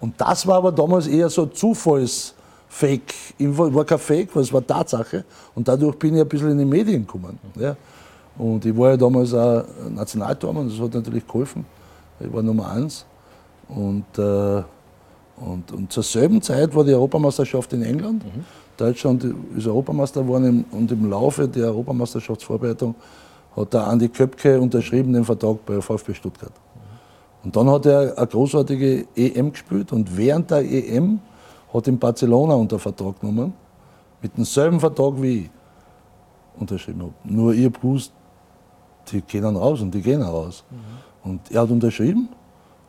[0.00, 2.34] Und das war aber damals eher so Zufalls-
[2.72, 5.24] Fake, war kein Fake, weil es war Tatsache.
[5.56, 7.36] Und dadurch bin ich ein bisschen in die Medien gekommen.
[7.56, 7.76] Ja.
[8.38, 11.66] Und ich war ja damals auch Nationaltormann, das hat natürlich geholfen.
[12.20, 13.06] Ich war Nummer eins.
[13.68, 14.62] Und, äh,
[15.36, 18.24] und, und zur selben Zeit war die Europameisterschaft in England.
[18.24, 18.44] Mhm.
[18.76, 19.24] Deutschland
[19.56, 22.94] ist Europameister geworden und im Laufe der Europameisterschaftsvorbereitung
[23.56, 26.52] hat der Andi Köpke unterschrieben den Vertrag bei VfB Stuttgart.
[26.52, 27.44] Mhm.
[27.44, 31.20] Und dann hat er eine großartige EM gespielt und während der EM
[31.72, 33.52] hat in Barcelona unter Vertrag genommen,
[34.22, 35.50] mit demselben Vertrag wie ich
[36.58, 37.14] unterschrieben habe.
[37.24, 38.12] Nur habe gewusst,
[39.10, 40.64] die gehen dann raus und die gehen raus.
[40.70, 40.76] Mhm.
[41.24, 42.28] Und er hat unterschrieben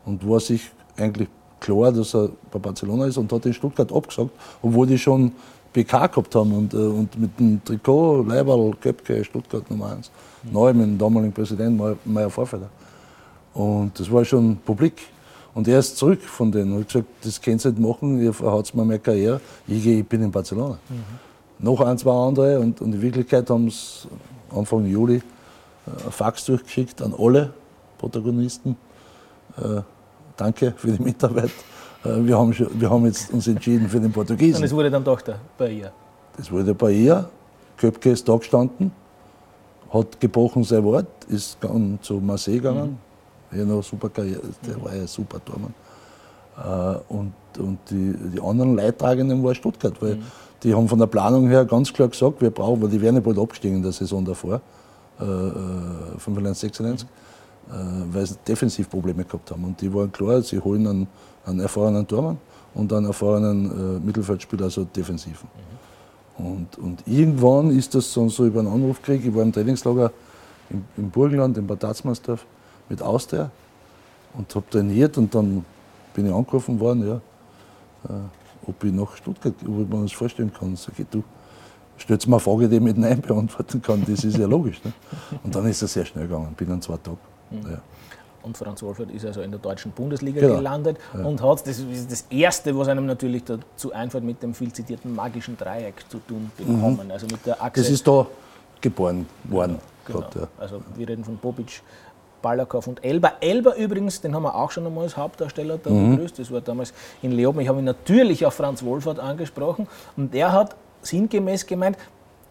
[0.06, 1.28] und war sich eigentlich
[1.60, 5.32] klar, dass er bei Barcelona ist und hat in Stuttgart abgesagt, obwohl die schon
[5.74, 10.12] PK gehabt haben und, äh, und mit dem Trikot, Leiberl, Köpke, Stuttgart Nummer 1,
[10.44, 10.52] mhm.
[10.52, 12.70] neu mit dem damaligen Präsidenten Meyer Vorfelder.
[13.54, 15.02] Und das war schon publik.
[15.54, 18.34] Und er ist zurück von denen und hat gesagt, das könnt ihr nicht machen, ihr
[18.34, 20.80] verhaut mir meine Karriere, ich, ich bin in Barcelona.
[20.90, 21.04] Mhm.
[21.60, 24.08] Noch ein, zwei andere und, und in Wirklichkeit haben sie
[24.56, 27.54] Anfang Juli äh, ein Fax durchgeschickt an alle
[28.02, 28.76] Protagonisten.
[29.58, 29.82] Äh,
[30.36, 31.52] danke für die Mitarbeit.
[32.04, 34.58] Äh, wir, haben schon, wir haben jetzt uns entschieden für den Portugiesen.
[34.58, 35.92] Und es wurde dann doch der Bayer.
[36.36, 37.30] Das wurde bei ihr.
[37.78, 38.92] Köpke ist da gestanden,
[39.92, 41.58] hat gebrochen sein Wort, ist
[42.02, 42.98] zu Marseille gegangen.
[43.52, 43.60] Mhm.
[43.60, 45.74] Ja, noch super Karriere, der war ja super Tormann.
[46.58, 50.24] Äh, und und die, die anderen Leidtragenden war Stuttgart, weil mhm.
[50.64, 53.22] die haben von der Planung her ganz klar gesagt, wir brauchen, weil die wären ja
[53.22, 54.62] bald abgestiegen in der Saison davor,
[55.20, 55.24] äh,
[56.18, 57.14] 95, 96, mhm.
[57.70, 57.74] Äh,
[58.14, 59.64] weil sie Defensivprobleme gehabt haben.
[59.64, 61.08] Und die waren klar, sie holen einen,
[61.46, 62.38] einen erfahrenen Tormann
[62.74, 65.48] und einen erfahrenen äh, Mittelfeldspieler, also defensiven.
[66.38, 66.46] Mhm.
[66.46, 70.12] Und, und irgendwann ist das so, so über einen Anruf gekriegt, ich war im Trainingslager
[70.70, 72.46] im, im Burgenland, in Bad Tatzmannsdorf,
[72.90, 73.52] mit Austria
[74.34, 75.66] und habe trainiert und dann
[76.14, 77.16] bin ich angerufen worden, ja,
[78.10, 80.76] äh, ob ich nach Stuttgart, ob ich mir das vorstellen kann.
[80.76, 81.24] Sag ich, du,
[82.00, 84.04] stellst mir eine Frage, die ich mit Nein beantworten kann.
[84.08, 84.84] Das ist ja logisch.
[84.84, 84.94] Ne?
[85.44, 87.31] Und dann ist es sehr schnell gegangen, binnen zwei Tagen.
[87.52, 87.72] Mhm.
[87.72, 87.82] Ja.
[88.44, 90.56] Und Franz Wolfert ist also in der deutschen Bundesliga genau.
[90.56, 91.24] gelandet ja.
[91.24, 95.14] und hat, das ist das Erste, was einem natürlich dazu einfällt, mit dem viel zitierten
[95.14, 97.02] magischen Dreieck zu tun bekommen.
[97.06, 97.12] Mhm.
[97.12, 97.82] Also mit der Achse.
[97.82, 98.26] Das ist da
[98.80, 99.80] geboren worden.
[100.06, 100.22] Genau.
[100.22, 100.48] Gott, ja.
[100.58, 101.84] Also wir reden von Bobic,
[102.42, 103.34] Balakov und Elba.
[103.40, 106.16] Elba übrigens, den haben wir auch schon einmal als Hauptdarsteller da mhm.
[106.16, 106.40] begrüßt.
[106.40, 107.60] Das war damals in Leoben.
[107.60, 109.88] Ich habe ihn natürlich auf Franz Wohlfahrt angesprochen
[110.18, 111.98] und der hat sinngemäß gemeint,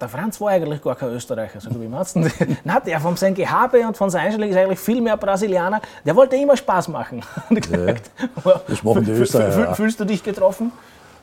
[0.00, 2.20] der Franz war eigentlich gar kein Österreicher, so wie meinst du?
[2.64, 5.80] Nein, der von seinem Gehabe und von seiner Einstellung ist eigentlich viel mehr Brasilianer.
[6.04, 7.22] Der wollte immer Spaß machen.
[7.70, 9.74] Ja, das machen die Österreicher.
[9.74, 10.72] Fühlst du dich getroffen?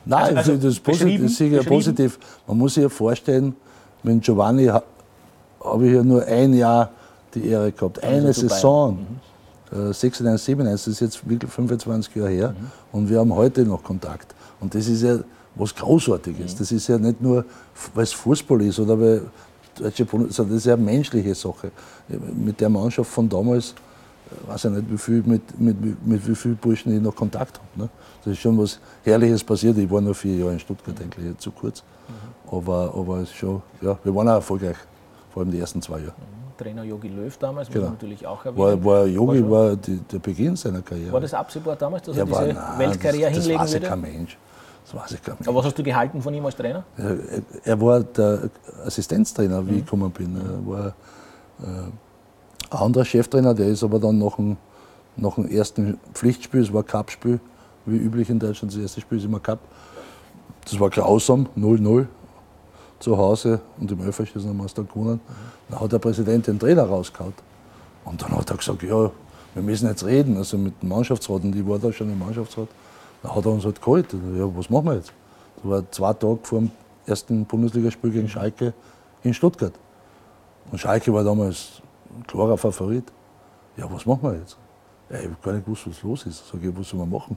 [0.04, 2.18] Nein, also, also das, ist positiv, das ist ja positiv.
[2.46, 3.54] Man muss sich ja vorstellen,
[4.02, 6.90] mit Giovanni habe ich ja nur ein Jahr
[7.34, 8.02] die Ehre gehabt.
[8.02, 9.06] Also Eine Saison,
[9.70, 9.92] mhm.
[9.92, 12.70] 96, 97, das ist jetzt wirklich 25 Jahre her mhm.
[12.92, 14.34] und wir haben heute noch Kontakt.
[14.60, 15.18] Und das ist ja
[15.58, 16.54] was Großartiges.
[16.54, 16.58] Mhm.
[16.58, 17.44] Das ist ja nicht nur,
[17.94, 19.22] weil es Fußball ist oder weil
[19.78, 21.70] deutsche sondern das ist ja eine menschliche Sache.
[22.08, 23.74] Mit der Mannschaft von damals,
[24.30, 27.58] äh, weiß ich nicht, wie viel, mit, mit, mit, wie vielen Burschen ich noch Kontakt
[27.58, 27.82] habe.
[27.82, 27.88] Ne?
[28.24, 29.76] Das ist schon was Herrliches passiert.
[29.78, 31.82] Ich war nur vier Jahre in Stuttgart, eigentlich zu kurz.
[32.08, 32.56] Mhm.
[32.56, 34.76] Aber, aber schon, ja, wir waren auch erfolgreich,
[35.30, 36.14] vor allem die ersten zwei Jahre.
[36.18, 36.38] Mhm.
[36.58, 37.90] Trainer Jogi Löw damals, genau.
[37.90, 38.84] natürlich auch erwähnen.
[38.84, 41.12] War, war Yogi war, war die, der Beginn seiner Karriere.
[41.12, 43.86] War das absehbar damals, dass er diese nein, Weltkarriere das, hinlegen das würde?
[43.86, 44.36] Kein Mensch.
[44.90, 45.48] Das weiß ich kein Mensch.
[45.48, 46.82] Aber was hast du gehalten von ihm als Trainer?
[46.96, 47.18] Er,
[47.62, 48.48] er war der
[48.86, 49.78] Assistenztrainer, wie mhm.
[49.78, 50.36] ich gekommen bin.
[50.36, 51.90] Er war äh,
[52.70, 54.56] ein anderer Cheftrainer, der ist aber dann nach dem,
[55.16, 57.38] nach dem ersten Pflichtspiel, es war Cup-Spiel,
[57.84, 59.58] wie üblich in Deutschland, das erste Spiel ist immer Cup.
[60.64, 62.06] Das war grausam, 0-0
[62.98, 65.20] zu Hause und im Elferschießen haben wir es dann gewonnen.
[65.68, 67.34] Dann hat der Präsident den Trainer rausgehauen.
[68.04, 69.10] Und dann hat er gesagt, ja,
[69.54, 71.42] wir müssen jetzt reden, also mit dem Mannschaftsrat.
[71.44, 72.68] Und ich war da schon im Mannschaftsrat.
[73.22, 74.12] Dann hat er uns halt geholt.
[74.12, 75.12] Ja, was machen wir jetzt?
[75.56, 76.70] Das war zwei Tage vor dem
[77.06, 78.72] ersten Bundesligaspiel gegen Schalke
[79.22, 79.72] in Stuttgart.
[80.70, 81.82] Und Schalke war damals
[82.16, 83.04] ein klarer Favorit.
[83.76, 84.56] Ja, was machen wir jetzt?
[85.10, 86.48] Ja, ich habe gar nicht gewusst, was los ist.
[86.48, 87.36] Sag ich, was soll man machen?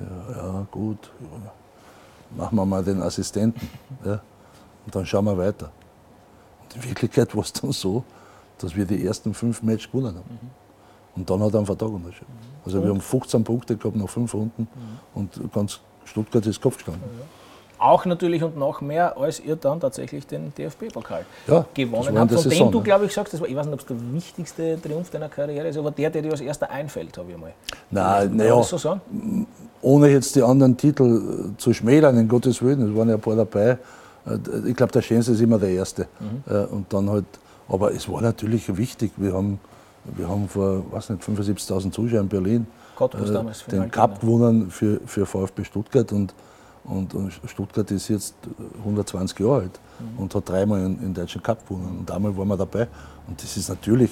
[0.00, 1.52] Ja, ja gut, ja,
[2.36, 3.68] machen wir mal den Assistenten.
[4.04, 4.20] Ja.
[4.84, 5.70] Und dann schauen wir weiter.
[6.62, 8.04] Und in Wirklichkeit war es dann so,
[8.58, 10.30] dass wir die ersten fünf Matches gewonnen haben.
[10.30, 10.50] Mhm.
[11.16, 12.32] Und dann hat er einen Vertrag unterschrieben.
[12.66, 14.62] Also wir haben 15 Punkte gehabt nach fünf Runden
[15.14, 15.20] mhm.
[15.20, 17.02] und ganz Stuttgart ist Kopf gestanden.
[17.78, 22.32] Auch natürlich und noch mehr, als ihr dann tatsächlich den DFB-Pokal ja, gewonnen habt.
[22.32, 23.96] Von Saison, dem du, glaube ich, sagst, das war, ich weiß nicht, ob es der
[24.14, 27.52] wichtigste Triumph deiner Karriere ist, aber der, der dir als erster einfällt, habe ich mal.
[27.90, 28.98] Nein, naja, so
[29.82, 33.36] ohne jetzt die anderen Titel zu schmälern, in Gottes Willen, es waren ja ein paar
[33.36, 33.78] dabei,
[34.26, 36.08] äh, ich glaube, der schönste ist immer der erste.
[36.18, 36.52] Mhm.
[36.52, 37.26] Äh, und dann halt,
[37.68, 39.12] aber es war natürlich wichtig.
[39.16, 39.58] Wir haben,
[40.14, 44.70] wir haben vor, was nicht, 75.000 Zuschauern in Berlin Cottbus äh, damals den Cup gewonnen
[44.70, 46.34] für, für VfB Stuttgart und,
[46.84, 48.34] und, und, Stuttgart ist jetzt
[48.78, 50.18] 120 Jahre alt mhm.
[50.18, 51.98] und hat dreimal in, in deutschen Cup gewonnen.
[52.00, 52.88] Und einmal waren wir dabei.
[53.28, 54.10] Und das ist natürlich,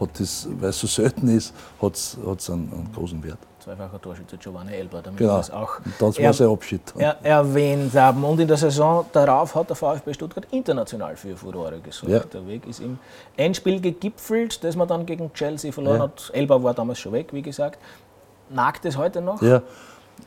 [0.00, 4.36] hat das, weil es so selten ist, hat es einen, einen großen Wert zweifacher Torschütze
[4.36, 5.38] Giovanni Elber, damit genau.
[5.38, 6.82] das auch das war sein Abschied.
[6.98, 8.22] Er, erwähnt haben.
[8.24, 12.12] Und in der Saison darauf hat der VfB Stuttgart international für Furore gesorgt.
[12.12, 12.20] Ja.
[12.20, 12.98] Der Weg ist im
[13.36, 16.02] Endspiel gegipfelt, das man dann gegen Chelsea verloren ja.
[16.04, 16.30] hat.
[16.34, 17.78] Elber war damals schon weg, wie gesagt.
[18.50, 19.40] Nagt es heute noch?
[19.40, 19.62] Ja.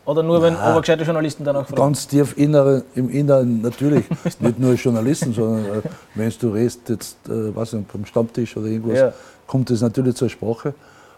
[0.05, 1.81] Oder nur, wenn aber gescheite Journalisten danach fragen?
[1.81, 4.05] Ganz tief innere, im Inneren natürlich.
[4.39, 5.81] nicht nur Journalisten, sondern äh,
[6.15, 9.13] wenn du redest, jetzt, äh, was nicht, beim Stammtisch oder irgendwas, ja.
[9.47, 10.73] Kommt das natürlich zur Sprache.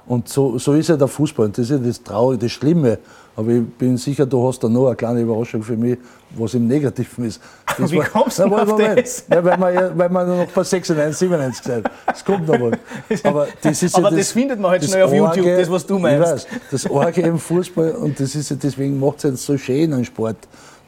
[0.09, 1.47] Und so, so ist ja der Fußball.
[1.47, 2.97] Und das ist ja das Traurige, das Schlimme.
[3.35, 5.99] Aber ich bin sicher, du hast da noch eine kleine Überraschung für mich,
[6.35, 7.39] was im Negativen ist.
[7.77, 9.23] Das Wie war, kommst du na, auf das?
[9.29, 12.71] Ja, weil, man, weil man noch bei 96, 97 gesagt Das kommt noch mal.
[13.23, 15.85] Aber das, ist Aber ja das, das findet man halt schnell auf YouTube, das, was
[15.85, 16.25] du meinst.
[16.25, 19.57] Ich weiß, das Orge im Fußball, und das ist ja, deswegen macht es jetzt so
[19.57, 20.37] schön an Sport.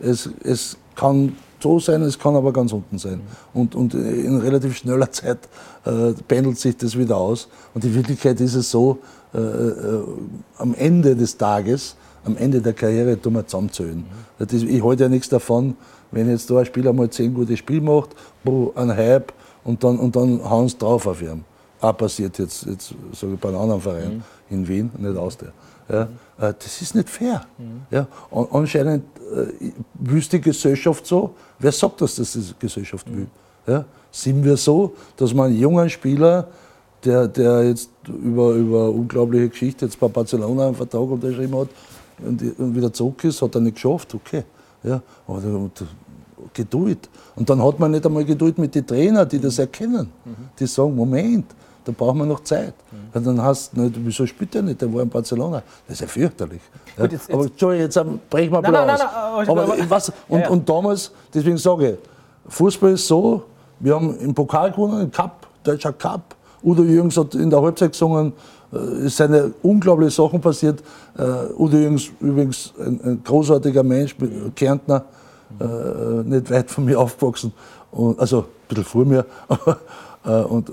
[0.01, 3.21] Es, es kann so sein, es kann aber ganz unten sein.
[3.53, 5.39] Und, und in relativ schneller Zeit
[5.85, 7.47] äh, pendelt sich das wieder aus.
[7.73, 8.99] Und in Wirklichkeit ist es so,
[9.33, 10.03] äh, äh,
[10.57, 14.05] am Ende des Tages am Ende der Karriere tun wir zusammenzählen.
[14.39, 14.67] Mhm.
[14.69, 15.75] Ich halte ja nichts davon,
[16.11, 18.09] wenn jetzt da ein Spieler mal zehn gute Spiele macht,
[18.43, 19.33] boah, ein Hype
[19.63, 21.43] und dann, und dann hauen sie drauf auf ihn.
[21.79, 24.55] Auch passiert jetzt, jetzt sage ich bei einem anderen Verein mhm.
[24.55, 25.51] in Wien, nicht aus der.
[25.89, 26.07] Ja, äh,
[26.41, 27.45] das ist nicht fair.
[27.91, 28.07] Ja,
[28.51, 31.35] anscheinend äh, wüsste die Gesellschaft so.
[31.59, 33.27] Wer sagt das, dass die Gesellschaft will?
[33.67, 36.47] Ja, sind wir so, dass man einen jungen Spieler,
[37.03, 41.69] der, der jetzt über, über unglaubliche Geschichte jetzt bei Barcelona einen Vertrag unterschrieben hat
[42.19, 44.43] und, und wieder zurück ist, hat er nicht geschafft, okay.
[44.83, 45.41] Ja, aber
[46.53, 47.09] Geduld.
[47.35, 50.09] Und dann hat man nicht einmal Geduld mit den Trainern, die das erkennen.
[50.57, 51.45] Die sagen, Moment,
[51.85, 52.73] da brauchen wir noch Zeit.
[52.91, 52.97] Mhm.
[53.13, 54.81] Und dann hast du, wieso spielt er nicht?
[54.81, 55.63] Der war in Barcelona.
[55.87, 56.61] Das ist ja fürchterlich.
[56.95, 57.03] Ja.
[57.03, 60.39] Gut, jetzt, aber Entschuldigung, jetzt brechen wir ein bisschen nein, nein, aber, aber was, und,
[60.39, 60.49] ja, ja.
[60.49, 61.97] und damals, deswegen sage ich,
[62.47, 63.43] Fußball ist so,
[63.79, 66.35] wir haben im Pokal gewonnen, im Cup, Deutscher Cup.
[66.63, 68.33] Udo Jürgens hat in der Halbzeit gesungen,
[68.71, 70.81] äh, es sind ja unglaubliche Sachen passiert.
[71.17, 74.15] Uh, Udo Jürgens übrigens ein, ein großartiger Mensch,
[74.55, 75.03] Kärntner,
[75.59, 77.51] uh, nicht weit von mir aufgewachsen,
[77.91, 79.25] und, also ein bisschen vor mir.
[80.23, 80.71] und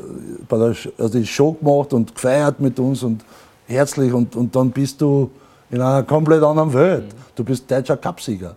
[0.48, 3.24] bei der, also die Show gemacht und gefeiert mit uns und
[3.66, 5.30] herzlich und, und dann bist du
[5.70, 7.06] in einer komplett anderen Welt.
[7.06, 7.18] Mhm.
[7.34, 8.56] Du bist deutscher Cupsieger.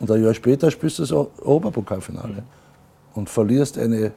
[0.00, 2.42] Und ein Jahr später spielst du das Oberpokalfinale mhm.
[3.14, 4.12] und verlierst eine,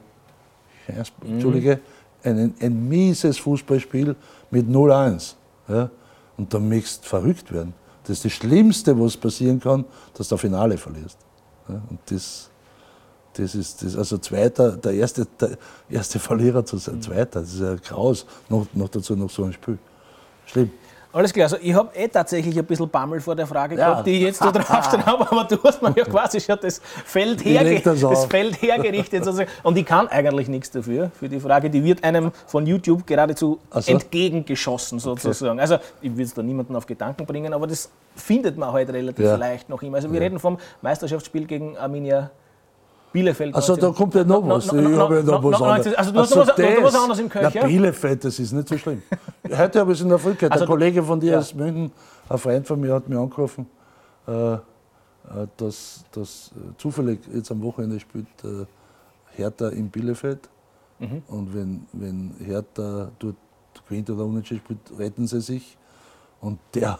[1.24, 1.80] Entschuldige,
[2.22, 4.14] ein, ein mieses Fußballspiel
[4.50, 5.34] mit 0-1.
[5.68, 5.90] Ja?
[6.36, 7.74] Und dann möchtest du verrückt werden.
[8.02, 9.84] Das ist das Schlimmste, was passieren kann,
[10.14, 11.18] dass du das Finale verlierst.
[11.68, 11.80] Ja?
[11.88, 12.50] Und das,
[13.34, 15.50] das ist das, also Zweiter, der erste, der
[15.90, 19.52] erste Verlierer zu sein, Zweiter, das ist ja graus, noch, noch dazu noch so ein
[19.52, 19.78] Spiel.
[20.46, 20.70] Schlimm.
[21.14, 23.90] Alles klar, also ich habe eh tatsächlich ein bisschen Bammel vor der Frage ja.
[23.90, 26.80] gehabt, die ich jetzt da draufstehen habe, aber du hast mir ja quasi schon das
[27.04, 29.22] Feld, herge das, das Feld hergerichtet.
[29.22, 29.50] Sozusagen.
[29.62, 33.58] Und ich kann eigentlich nichts dafür, für die Frage, die wird einem von YouTube geradezu
[33.70, 33.92] so.
[33.92, 35.52] entgegengeschossen sozusagen.
[35.52, 35.60] Okay.
[35.60, 39.26] Also ich will es da niemanden auf Gedanken bringen, aber das findet man halt relativ
[39.26, 39.36] ja.
[39.36, 39.96] leicht noch immer.
[39.96, 40.24] Also wir ja.
[40.24, 42.30] reden vom Meisterschaftsspiel gegen Arminia
[43.12, 43.54] Bielefeld.
[43.54, 44.66] Also da kommt ja noch was.
[44.66, 45.94] ich habe ja noch was anderes.
[45.94, 47.50] Also du hast also was, was anderes im Köcher?
[47.54, 49.02] Na, Bielefeld, das ist nicht so schlimm.
[49.56, 50.52] Heute habe ich es in der Früh gehört.
[50.52, 51.92] Also, der Kollege von dir aus München,
[52.28, 53.66] ein Freund von mir hat mich angerufen,
[54.26, 54.58] äh, äh
[55.56, 58.28] dass, dass äh, zufällig jetzt am Wochenende spielt
[59.36, 60.48] Hertha in Bielefeld.
[60.98, 61.22] Mhm.
[61.28, 63.36] Und wenn, wenn Hertha dort
[63.88, 65.76] gewinnt oder unentschieden spielt, retten sie sich.
[66.40, 66.98] Und der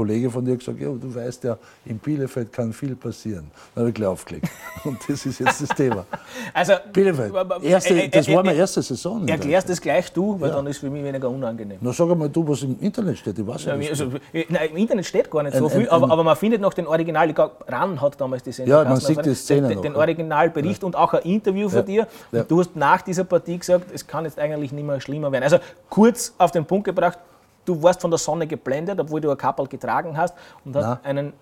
[0.00, 3.50] Kollege von dir gesagt, ja, du weißt ja, in Bielefeld kann viel passieren.
[3.74, 4.48] Dann habe ich gleich aufgelegt.
[4.84, 6.06] Und das ist jetzt das Thema.
[6.54, 7.32] Also, Bielefeld,
[7.62, 9.28] erste, äh, äh, das war meine erste Saison.
[9.28, 10.56] Erklärst das gleich du, weil ja.
[10.56, 11.78] dann ist es für mich weniger unangenehm.
[11.80, 13.38] Na sag mal du, was im Internet steht.
[13.38, 13.90] Ich weiß ja, nicht.
[13.90, 16.60] Also, nein, Im Internet steht gar nicht so ein, viel, ein, aber, aber, man findet
[16.60, 18.78] noch den Original, ich glaube, RAN hat damals die Sendung.
[18.78, 20.86] Ja, man sieht die Szene Den, den Originalbericht ja.
[20.86, 22.06] und auch ein Interview von dir.
[22.32, 25.44] Und du hast nach dieser Partie gesagt, es kann jetzt eigentlich nicht mehr schlimmer werden.
[25.44, 27.18] Also kurz auf den Punkt gebracht,
[27.70, 31.32] du warst von der Sonne geblendet, obwohl du ein Kappel getragen hast und hast einen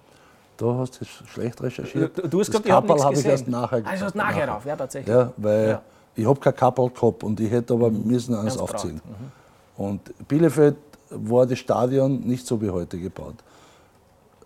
[0.58, 2.18] da hast du schlecht recherchiert.
[2.18, 4.74] Du, du hast gesagt, das Kappel habe ich erst nachher Also hast nachher drauf, ja,
[4.74, 5.14] tatsächlich.
[5.14, 5.82] Ja, weil ja.
[6.16, 9.00] ich habe kein Kappel gehabt und ich hätte aber müssen eins Ganz aufziehen.
[9.04, 9.84] Mhm.
[9.84, 10.76] Und Bielefeld
[11.10, 13.36] war das Stadion nicht so wie heute gebaut.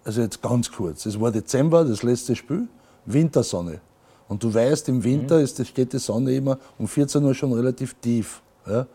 [0.04, 1.06] Also jetzt ganz kurz.
[1.06, 2.68] Es war Dezember, das letzte Spiel,
[3.06, 3.80] Wintersonne.
[4.28, 5.44] Und du weißt, im Winter mhm.
[5.44, 8.42] ist, steht die Sonne immer um 14 Uhr schon relativ tief.
[8.66, 8.86] Ja?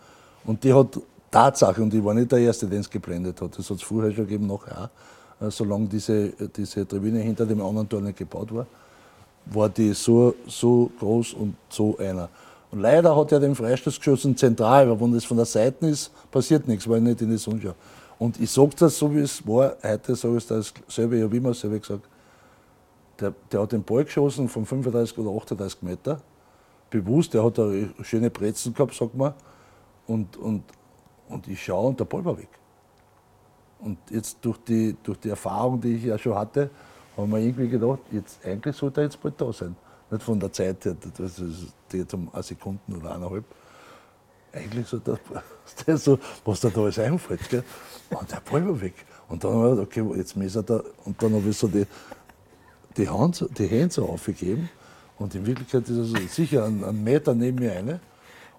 [0.46, 1.00] Und die hat
[1.32, 4.12] Tatsache, und ich war nicht der Erste, den es geblendet hat, das hat es vorher
[4.12, 4.90] schon gegeben, nachher
[5.40, 8.66] auch, äh, solange diese, diese Tribüne hinter dem anderen Tor nicht gebaut war,
[9.46, 12.30] war die so, so groß und so einer.
[12.72, 16.12] Und leider hat er den Freistoß geschossen zentral, weil wenn das von der Seite ist,
[16.32, 17.74] passiert nichts, weil nicht in die Sonne
[18.20, 21.38] Und ich sage das so, wie es war, heute sage ich das selber, ich habe
[21.38, 22.04] immer selber gesagt,
[23.20, 26.20] der, der hat den Ball geschossen von 35 oder 38 Meter,
[26.90, 29.34] bewusst, der hat eine schöne Brezen gehabt, sagt man,
[30.08, 30.64] und, und
[31.30, 32.50] und ich schaue und der Ball war weg.
[33.80, 36.70] Und jetzt durch die, durch die Erfahrung, die ich ja schon hatte,
[37.16, 39.76] haben wir irgendwie gedacht, jetzt, eigentlich sollte er jetzt bald da sein.
[40.10, 43.44] Nicht von der Zeit her, das ist jetzt um eine Sekunden oder eineinhalb.
[44.54, 45.20] Eigentlich so, das,
[45.86, 47.50] das so, was da alles einfällt.
[47.50, 47.64] Gell?
[48.10, 48.94] Und der Ball war weg.
[49.28, 50.82] Und dann haben wir gedacht, okay, jetzt müssen da.
[51.04, 51.86] Und dann habe ich so die,
[52.96, 54.70] die, Hand, die Hände so aufgegeben.
[55.20, 58.00] Und in Wirklichkeit ist er so sicher einen, einen Meter neben mir eine.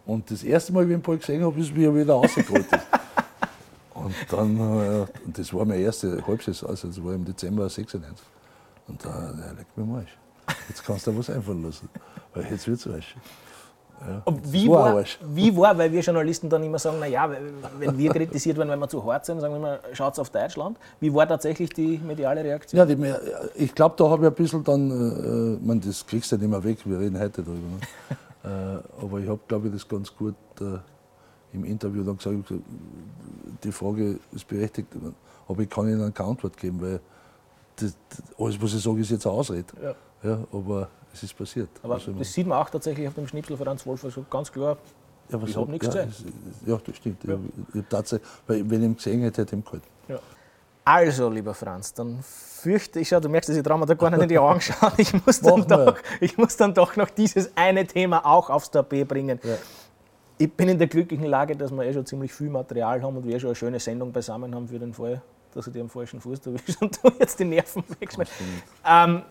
[0.08, 2.64] Und das erste Mal, wie ich den Ball gesehen habe, ist, wie er wieder rausgeholt
[2.72, 2.86] ist.
[3.92, 8.26] und dann, äh, das war meine erste Halbsaison, also das war im Dezember 96.
[8.88, 10.06] Und da, ja, leck mir mal
[10.66, 11.90] Jetzt kannst du dir was einfallen lassen.
[12.32, 13.16] Weil jetzt wird es Arsch.
[14.00, 15.04] Ja, wie, war, war
[15.34, 17.30] wie war, weil wir Journalisten dann immer sagen, naja,
[17.78, 20.78] wenn wir kritisiert werden, wenn wir zu hart sind, sagen wir mal, schaut auf Deutschland.
[21.00, 22.78] Wie war tatsächlich die mediale Reaktion?
[22.78, 22.96] Ja, die,
[23.56, 26.50] ich glaube, da habe ich ein bisschen dann, äh, man, das kriegst du ja nicht
[26.50, 27.60] mehr weg, wir reden heute darüber.
[27.60, 28.16] Ne?
[28.48, 30.78] Äh, aber ich habe, glaube ich, das ganz gut äh,
[31.52, 32.54] im Interview dann gesagt,
[33.62, 34.88] die Frage ist berechtigt,
[35.46, 37.00] aber ich kann Ihnen keine Antwort geben, weil
[37.76, 37.96] das,
[38.38, 39.66] alles, was ich sage, ist jetzt eine Ausrede.
[39.82, 39.94] Ja.
[40.22, 41.68] Ja, aber es ist passiert.
[41.82, 44.76] Aber also das sieht man auch tatsächlich auf dem Schnipsel Franz Wolf, also ganz klar,
[45.30, 46.32] ja, ich habe nichts ja, gesehen.
[46.66, 47.24] Ja, das stimmt.
[47.24, 47.34] Ja.
[47.34, 49.86] Ich, ich tatsächlich, weil, wenn ich ihn gesehen hätte, hätte ich ihn gehalten.
[50.08, 50.18] Ja.
[50.88, 54.08] Also, lieber Franz, dann fürchte ich, ja, du merkst, dass ich traue mir da gar
[54.08, 54.92] nicht in die Augen schauen.
[54.96, 59.06] Ich muss, dann doch, ich muss dann doch noch dieses eine Thema auch aufs Tapet
[59.06, 59.38] bringen.
[59.42, 59.56] Ja.
[60.38, 63.26] Ich bin in der glücklichen Lage, dass wir eh schon ziemlich viel Material haben und
[63.26, 65.20] wir eh schon eine schöne Sendung beisammen haben für den Fall,
[65.52, 68.32] dass ich dir am falschen Fuß erwische und du jetzt die Nerven wegschmeißt.
[68.86, 69.22] Ähm,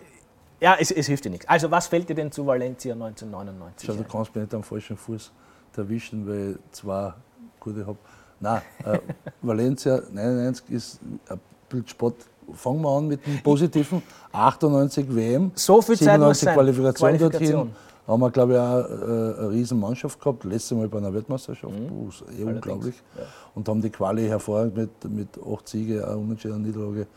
[0.59, 1.47] ja, es, es, hilft dir nichts.
[1.47, 3.89] Also, was fällt dir denn zu Valencia 1999?
[3.89, 5.31] Schau, du kannst mich nicht am falschen Fuß
[5.75, 7.13] erwischen, weil ich zwei
[7.59, 7.97] gute habe.
[8.39, 8.99] Nein, äh,
[9.41, 12.15] Valencia 99 ist ein Bildsport.
[12.53, 14.01] Fangen wir an mit dem Positiven.
[14.31, 17.75] 98 WM, so viel 97 Qualifikation, Qualifikation dorthin.
[18.07, 20.45] Haben wir, glaube ich, auch äh, eine riesen Mannschaft gehabt.
[20.45, 21.73] Letztes Mal bei einer Weltmeisterschaft.
[21.73, 22.09] Mhm.
[22.39, 22.95] Eh unglaublich.
[23.17, 23.23] Ja.
[23.53, 27.07] Und haben die Quali hervorragend mit, mit acht Siege, eine unentschiedene Niederlage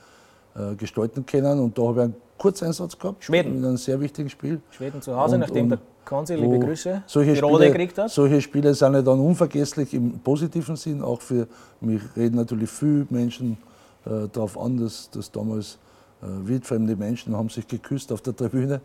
[0.57, 1.61] äh, gestalten können.
[1.61, 3.23] Und da habe ich einen Kurzeinsatz gehabt.
[3.23, 3.59] Schweden.
[3.59, 4.61] In einem sehr wichtigen Spiel.
[4.71, 8.11] Schweden zu Hause, und, nachdem der Konzi, liebe Grüße, solche die Rode gekriegt hat.
[8.11, 11.03] Solche Spiele sind ja dann unvergesslich im positiven Sinn.
[11.03, 11.47] Auch für
[11.83, 13.59] mich reden natürlich viele Menschen
[14.07, 15.79] äh, darauf an, dass, dass damals
[16.23, 18.81] wildfremde Menschen haben sich geküsst auf der Tribüne,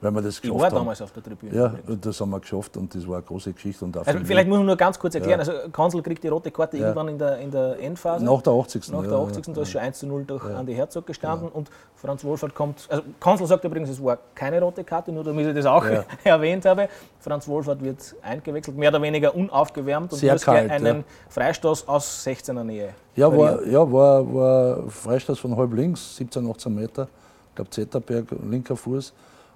[0.00, 0.76] weil wir das geschafft ich war haben.
[0.76, 1.56] damals auf der Tribüne.
[1.56, 3.84] Ja, das haben wir geschafft und das war eine große Geschichte.
[3.84, 5.52] Und also vielleicht muss man nur ganz kurz erklären, ja.
[5.52, 6.84] also Kanzel kriegt die rote Karte ja.
[6.84, 8.24] irgendwann in der, in der Endphase.
[8.24, 8.88] Nach der 80.
[8.92, 9.46] Nach der 80.
[9.46, 12.86] Ja, da ist schon 1 zu 0 durch Andi Herzog gestanden und Franz Wohlfahrt kommt,
[12.88, 15.84] also Kanzel sagt übrigens, es war keine rote Karte, nur damit ich das auch
[16.24, 16.88] erwähnt habe.
[17.18, 22.62] Franz Wohlfahrt wird eingewechselt, mehr oder weniger unaufgewärmt und Sehr kalt, einen Freistoß aus 16er
[22.62, 22.94] Nähe.
[23.16, 27.08] Ja, war, ja war, war Freistoß von halb links, 17, 18 Meter
[27.56, 29.12] glaube Zetterberg, linker Fuß.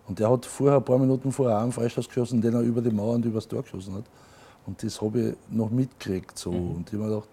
[0.08, 2.80] Und der hat vorher, ein paar Minuten vorher auch einen Freistoß geschossen, den er über
[2.80, 4.04] die Mauer und übers Tor geschossen hat.
[4.66, 6.36] Und das habe ich noch mitgekriegt.
[6.36, 6.50] So.
[6.50, 6.70] Mhm.
[6.76, 7.28] Und ich habe mir gedacht,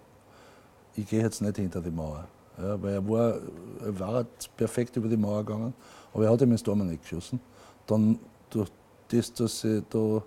[0.94, 2.28] ich gehe jetzt nicht hinter die Mauer.
[2.56, 3.38] Ja, weil er war,
[3.84, 4.26] er war
[4.56, 5.72] perfekt über die Mauer gegangen,
[6.12, 7.40] aber er hat ihm ins Tor nicht geschossen.
[7.86, 8.18] Dann
[8.50, 8.68] durch
[9.08, 10.22] das, dass ich da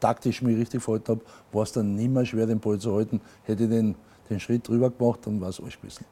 [0.00, 1.20] taktisch mich richtig verhalten habe,
[1.52, 3.20] war es dann nicht mehr schwer, den Ball zu halten.
[3.42, 3.94] Hätte ich den,
[4.30, 6.04] den Schritt rüber gemacht, dann war es alles gewesen.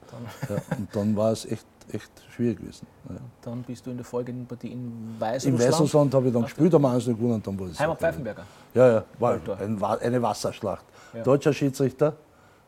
[0.48, 2.86] Ja, und dann war es echt echt schwierig gewesen.
[3.08, 3.16] Ja.
[3.42, 5.60] Dann bist du in der folgenden Partie in Weißrussland.
[5.60, 7.78] In Weißrussland habe ich dann gespielt, haben wir eins gewonnen und dann war es.
[7.78, 8.44] Heimat Pfeifenberger.
[8.74, 10.84] Ja, ja, war ein, eine Wasserschlacht.
[11.14, 11.22] Ja.
[11.22, 12.16] Deutscher Schiedsrichter,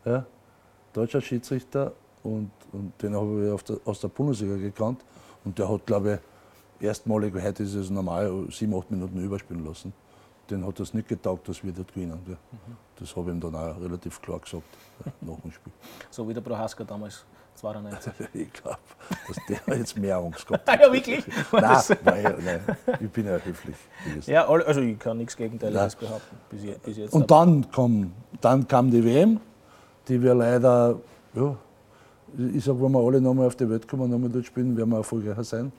[0.05, 0.25] ja,
[0.93, 1.93] deutscher Schiedsrichter
[2.23, 5.05] und, und den habe ich der, aus der Bundesliga gekannt
[5.45, 6.21] und der hat, glaube
[6.81, 9.93] ich, erstmalig, heute ist es normal, sieben, acht Minuten überspielen lassen.
[10.51, 12.19] Den hat das nicht getaugt, dass wir dort gewinnen.
[12.27, 12.35] Ja.
[12.35, 12.77] Mhm.
[12.99, 14.63] Das habe ich ihm dann auch relativ klar gesagt
[15.05, 15.73] ja, nach dem Spiel.
[16.11, 17.25] So wie der Prohaska damals
[17.57, 18.13] 92.
[18.35, 18.79] ich glaube,
[19.29, 20.81] dass der jetzt mehr Angst gehabt hat.
[20.81, 21.25] ja, wirklich?
[21.53, 23.77] Nein, nein, nein, ich bin ja höflich.
[24.27, 26.37] Ja, also ich kann nichts Gegenteiliges behaupten.
[26.51, 29.41] Bis, bis jetzt Und dann kam, dann kam die WM,
[30.09, 30.99] die wir leider,
[31.35, 31.57] ja,
[32.53, 34.91] ich sage, wenn wir alle nochmal auf die Welt kommen und nochmal dort spielen, werden
[34.91, 35.73] wir erfolgreicher sein.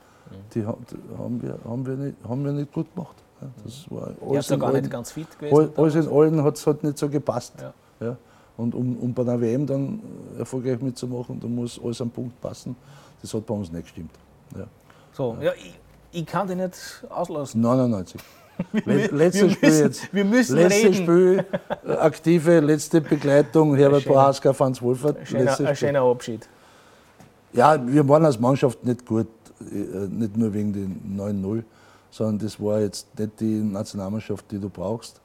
[0.54, 3.16] Die, die haben, wir, haben, wir nicht, haben wir nicht gut gemacht.
[3.64, 5.72] Das war alles ja gar nicht ganz fit gewesen.
[5.76, 7.54] Alles in allen hat es halt nicht so gepasst.
[7.60, 7.74] Ja.
[8.00, 8.18] Ja.
[8.58, 10.00] Und um, um bei einer WM dann
[10.40, 12.76] erfolgreich mitzumachen, da muss alles am Punkt passen.
[13.22, 14.12] Das hat bei uns nicht gestimmt.
[14.58, 14.66] Ja.
[15.12, 15.78] So, ja, ich,
[16.12, 17.62] ich kann dich nicht auslassen.
[17.62, 18.22] 99.
[19.12, 20.14] letztes Spiel jetzt.
[20.14, 20.94] Wir müssen letztes reden.
[20.96, 21.46] Spiel,
[21.86, 25.18] äh, aktive letzte Begleitung, Herbert Prohaska, Franz Wolfert.
[25.34, 26.48] Ein schöner Abschied.
[27.52, 29.28] Ja, wir waren als Mannschaft nicht gut,
[29.60, 31.64] äh, nicht nur wegen den 9-0,
[32.16, 35.22] sondern das war jetzt nicht die Nationalmannschaft, die du brauchst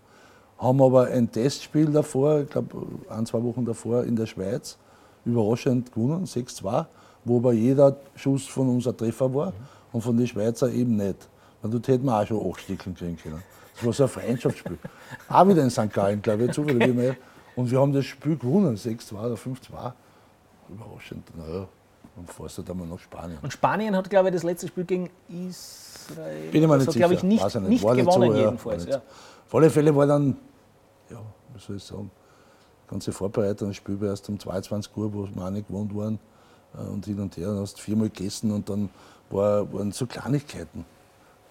[0.61, 4.76] haben aber ein Testspiel davor, ich glaube ein, zwei Wochen davor in der Schweiz,
[5.24, 6.84] überraschend gewonnen, 6-2,
[7.24, 9.55] wo aber jeder Schuss von uns ein Treffer war
[9.93, 11.28] und von den Schweizer eben nicht.
[11.62, 13.43] Weil dort hätten wir auch schon acht Stickeln kriegen können.
[13.74, 14.78] Das war so ein Freundschaftsspiel.
[15.28, 15.93] auch wieder in St.
[15.93, 17.16] Gallen, glaube ich, zufällig.
[17.57, 19.93] Und wir haben das Spiel gewonnen, 6-2 oder 5-2.
[20.68, 21.66] Überraschend, naja.
[22.21, 23.39] Dann fährst du dann mal nach Spanien.
[23.41, 26.93] Und Spanien hat, glaube ich, das letzte Spiel gegen Israel Bin ich mir nicht also,
[26.93, 27.11] sicher.
[27.11, 28.87] Ich, nicht, nicht, nicht gewonnen, so, jedenfalls.
[28.87, 28.97] Ja.
[29.47, 30.37] Auf alle Fälle war dann
[31.11, 31.18] ja,
[31.55, 32.11] wie soll ich sagen,
[32.89, 36.18] ganze Vorbereitung, das Spiel war erst um 22 Uhr, wo wir auch nicht gewohnt waren
[36.75, 37.49] äh, und hin und her.
[37.49, 38.91] Dann hast du viermal gegessen und dann
[39.31, 40.85] war, waren so Kleinigkeiten.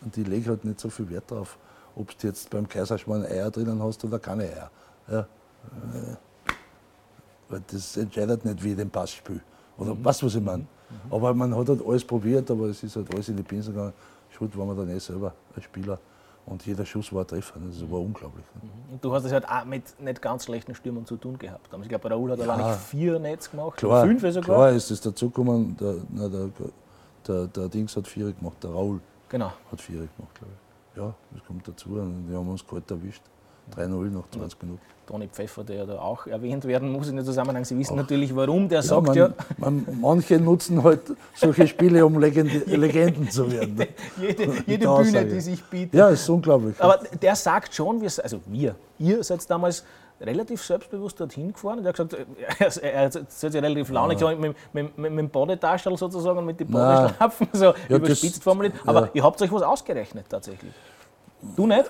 [0.02, 1.58] Und ich lege halt nicht so viel Wert drauf,
[1.96, 4.72] ob du jetzt beim Kaiserschmarrn Eier drinnen hast oder keine Eier.
[5.10, 5.20] Ja.
[5.20, 6.16] Äh,
[7.50, 9.42] weil das entscheidet nicht, wie ich den Pass spiele.
[9.80, 10.06] Oder mhm.
[10.06, 10.64] weißt du, was ich meine?
[10.64, 11.14] Mhm.
[11.14, 13.94] Aber man hat halt alles probiert, aber es ist halt alles in die Pinsel gegangen.
[14.30, 15.98] Schuld war man dann eh selber als Spieler.
[16.46, 17.60] Und jeder Schuss war ein Treffer.
[17.60, 18.46] Das war unglaublich.
[18.56, 18.94] Mhm.
[18.94, 21.70] Und du hast es halt auch mit nicht ganz schlechten Stürmern zu tun gehabt.
[21.82, 22.48] Ich glaube, Raoul hat ja.
[22.48, 24.44] allein vier Netz gemacht, klar, fünf sogar.
[24.44, 26.50] Klar ist es dazugekommen, der, der,
[27.28, 29.00] der, der Dings hat vier gemacht, der Raoul
[29.30, 29.52] genau.
[29.72, 30.98] hat vier gemacht, glaube ich.
[30.98, 33.22] Ja, das kommt dazu und die haben uns kalt erwischt.
[33.76, 34.82] 3-0 nach 20 Minuten.
[35.10, 37.66] Toni Pfeffer, der ja da auch erwähnt werden muss in dem Zusammenhang.
[37.66, 37.98] Sie wissen auch.
[37.98, 38.70] natürlich, warum.
[38.70, 39.30] Der ja, sagt man, ja.
[39.58, 41.02] Man, manche nutzen halt
[41.36, 43.88] solche Spiele, um Legende, Legenden zu werden.
[44.22, 45.96] jede, jede, Bühne, die sich bietet.
[45.96, 46.76] Ja, ist unglaublich.
[46.78, 49.84] Aber der sagt schon, wir, also wir, ihr seid damals
[50.22, 51.82] relativ selbstbewusst dorthin gefahren.
[51.82, 52.28] Der hat gesagt,
[52.60, 54.36] er, er, hat sich relativ launig ja.
[54.36, 58.76] mit, mit, mit, mit dem Badetaschel sozusagen, mit den Badeschlapfen, so ja, überspitzt formuliert.
[58.86, 59.10] Aber ja.
[59.14, 60.72] ihr habt euch was ausgerechnet tatsächlich.
[61.56, 61.90] Du nicht?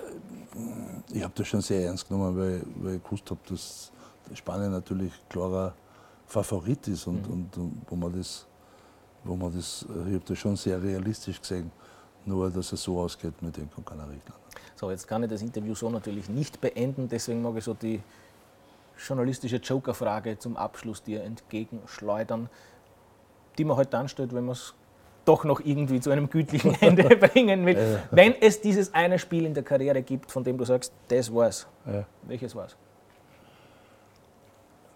[1.12, 3.90] Ich habe das schon sehr ernst genommen, weil, weil ich gewusst habe, dass
[4.34, 5.74] Spanien natürlich klarer
[6.26, 7.32] Favorit ist und, mhm.
[7.32, 8.46] und, und, wo man das,
[9.24, 11.70] wo man das, ich habe das schon sehr realistisch gesehen,
[12.24, 14.20] nur dass es so ausgeht mit den Kanarien.
[14.76, 18.00] So, jetzt kann ich das Interview so natürlich nicht beenden, deswegen mag ich so die
[18.96, 22.48] journalistische Joker-Frage zum Abschluss dir entgegenschleudern,
[23.58, 24.74] die man halt dann stellt, wenn man es
[25.30, 27.76] doch noch irgendwie zu einem gütlichen Ende bringen will.
[27.76, 28.02] Ja.
[28.10, 31.68] Wenn es dieses eine Spiel in der Karriere gibt, von dem du sagst, das war's.
[31.86, 32.04] Ja.
[32.24, 32.76] Welches war's?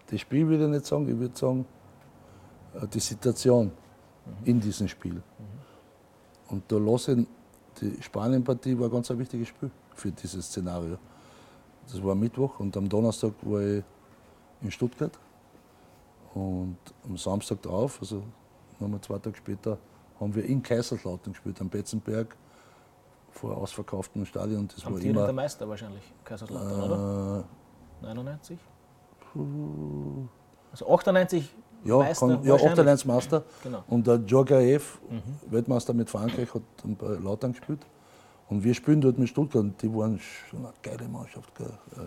[0.07, 1.65] Das Spiel würde ich nicht sagen, ich würde sagen,
[2.73, 4.45] äh, die Situation mhm.
[4.45, 5.13] in diesem Spiel.
[5.13, 5.23] Mhm.
[6.49, 7.25] Und da lasse
[7.81, 10.97] die Spanien-Partie war ganz ein wichtiges Spiel für dieses Szenario.
[11.87, 13.83] Das war Mittwoch und am Donnerstag war ich
[14.61, 15.17] in Stuttgart.
[16.33, 18.23] Und am Samstag drauf, also
[18.79, 19.77] nochmal zwei Tage später,
[20.19, 22.35] haben wir in Kaiserslautern gespielt, am Betzenberg,
[23.31, 24.67] vor ausverkauftem Stadion.
[24.67, 27.43] Das war immer, der Meister wahrscheinlich, Kaiserslautern, äh, oder?
[28.01, 28.59] 99?
[30.71, 32.27] Also 98 ja, Meister?
[32.27, 33.43] Kann, ja, 98 Meister.
[33.63, 33.83] Genau.
[33.87, 35.51] Und der Djorgaev, mhm.
[35.51, 36.63] Weltmeister mit Frankreich, hat
[36.97, 37.85] bei Lautern gespielt.
[38.47, 41.63] Und wir spielen dort mit Stuttgart und die waren schon eine geile Mannschaft, äh,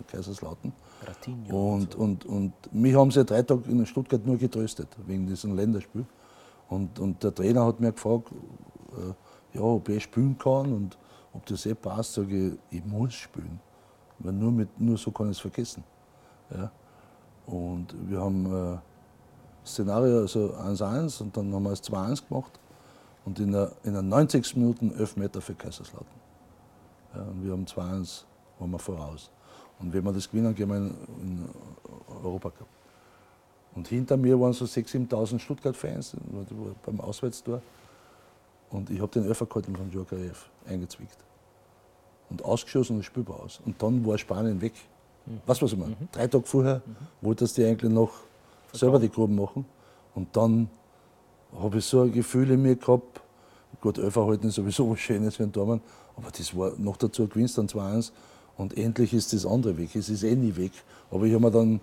[0.09, 0.71] Kaiserslautern.
[1.05, 5.27] Ratinho und, und, und, und mich haben sie drei Tage in Stuttgart nur getröstet, wegen
[5.27, 6.05] diesem Länderspiel.
[6.69, 8.31] Und, und der Trainer hat mir gefragt,
[8.97, 10.97] äh, ja, ob ich spielen kann und
[11.33, 12.13] ob das eh passt.
[12.13, 13.59] Sage ich, ich muss spielen.
[14.19, 15.83] Weil nur, mit, nur so kann ich es vergessen.
[16.51, 16.71] Ja.
[17.47, 18.77] Und wir haben äh,
[19.65, 22.59] Szenario, also 1-1 und dann haben wir es 2-1 gemacht.
[23.25, 24.55] Und in der, in der 90.
[24.55, 26.07] Minute 11 Meter für Kaiserslautern.
[27.15, 28.23] Ja, und wir haben 2-1
[28.59, 29.31] waren wir voraus.
[29.79, 31.49] Und wenn wir das gewinnen, gehen wir in, in
[32.23, 32.67] Europacup.
[33.75, 36.15] Und hinter mir waren so 6.000, 7.000 Stuttgart-Fans
[36.85, 37.61] beim Auswärtstor.
[38.69, 41.17] Und ich habe den gehalten von Djokarev eingezwickt.
[42.29, 43.61] Und ausgeschossen und spielbar aus.
[43.65, 44.73] Und dann war Spanien weg.
[45.25, 45.41] Mhm.
[45.45, 46.07] Was weiß ich mal, mhm.
[46.11, 47.25] drei Tage vorher mhm.
[47.25, 48.79] wollte das die eigentlich noch Verkaufen.
[48.79, 49.65] selber die Gruppen machen.
[50.13, 50.69] Und dann
[51.57, 53.21] habe ich so ein Gefühl in mir gehabt,
[53.81, 55.79] Gut, Öffer halten ist sowieso was Schönes für einen Tormann,
[56.17, 58.11] aber das war noch dazu gewinnst dann 2-1
[58.57, 59.95] und endlich ist das andere weg.
[59.95, 60.73] Es ist eh nie weg.
[61.11, 61.79] Aber ich habe mir dann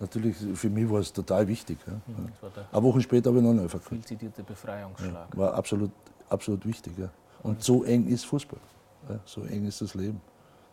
[0.00, 1.78] natürlich, für mich war es total wichtig.
[1.86, 1.92] Ja.
[2.06, 2.32] Mhm,
[2.72, 5.36] Eine Woche später habe ich noch einen Elfer Viel zitierte Befreiungsschlag.
[5.36, 5.90] War absolut,
[6.28, 6.96] absolut wichtig.
[6.98, 7.10] Ja.
[7.42, 8.60] Und so eng ist Fußball.
[9.08, 9.18] Ja.
[9.24, 10.20] So eng ist das Leben.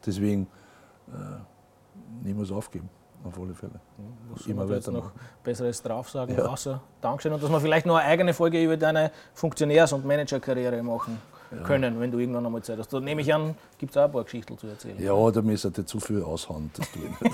[0.05, 0.47] Deswegen
[1.07, 2.89] äh, niemals aufgeben
[3.23, 3.79] auf alle Fälle.
[4.29, 5.11] Was Immer weiter noch
[5.43, 6.45] Besseres drauf sagen, ja.
[6.45, 10.83] außer Dankeschön und dass wir vielleicht noch eine eigene Folge über deine Funktionärs- und Managerkarriere
[10.83, 11.19] machen
[11.63, 12.91] können, wenn du irgendwann einmal Zeit hast.
[12.91, 15.01] Da nehme ich an, gibt es auch ein paar Geschichten zu erzählen.
[15.01, 16.71] Ja, da müsste dir zu viel aushauen.
[16.75, 16.87] Das,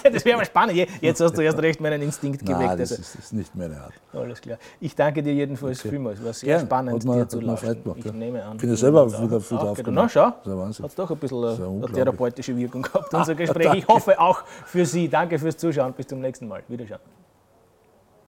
[0.14, 0.88] das wäre mal spannend.
[1.02, 2.60] Jetzt hast du erst recht meinen Instinkt geweckt.
[2.60, 3.02] Nein, das, also.
[3.02, 3.94] ist, das ist nicht meine Art.
[4.14, 4.58] Alles klar.
[4.80, 5.90] Ich danke dir jedenfalls okay.
[5.90, 6.20] vielmals.
[6.20, 6.66] Es war sehr Gern.
[6.66, 7.84] spannend, man, dir zu lauschen.
[7.84, 8.12] Gemacht, ich ja.
[8.12, 8.56] nehme an.
[8.56, 12.56] Ich bin selber wieder viel drauf Na schau, hat doch ein bisschen eine, eine therapeutische
[12.56, 13.74] Wirkung gehabt, unser Gespräch.
[13.74, 15.08] ich hoffe auch für Sie.
[15.08, 15.94] Danke fürs Zuschauen.
[15.94, 16.64] Bis zum nächsten Mal.
[16.68, 17.02] Wiederschauen.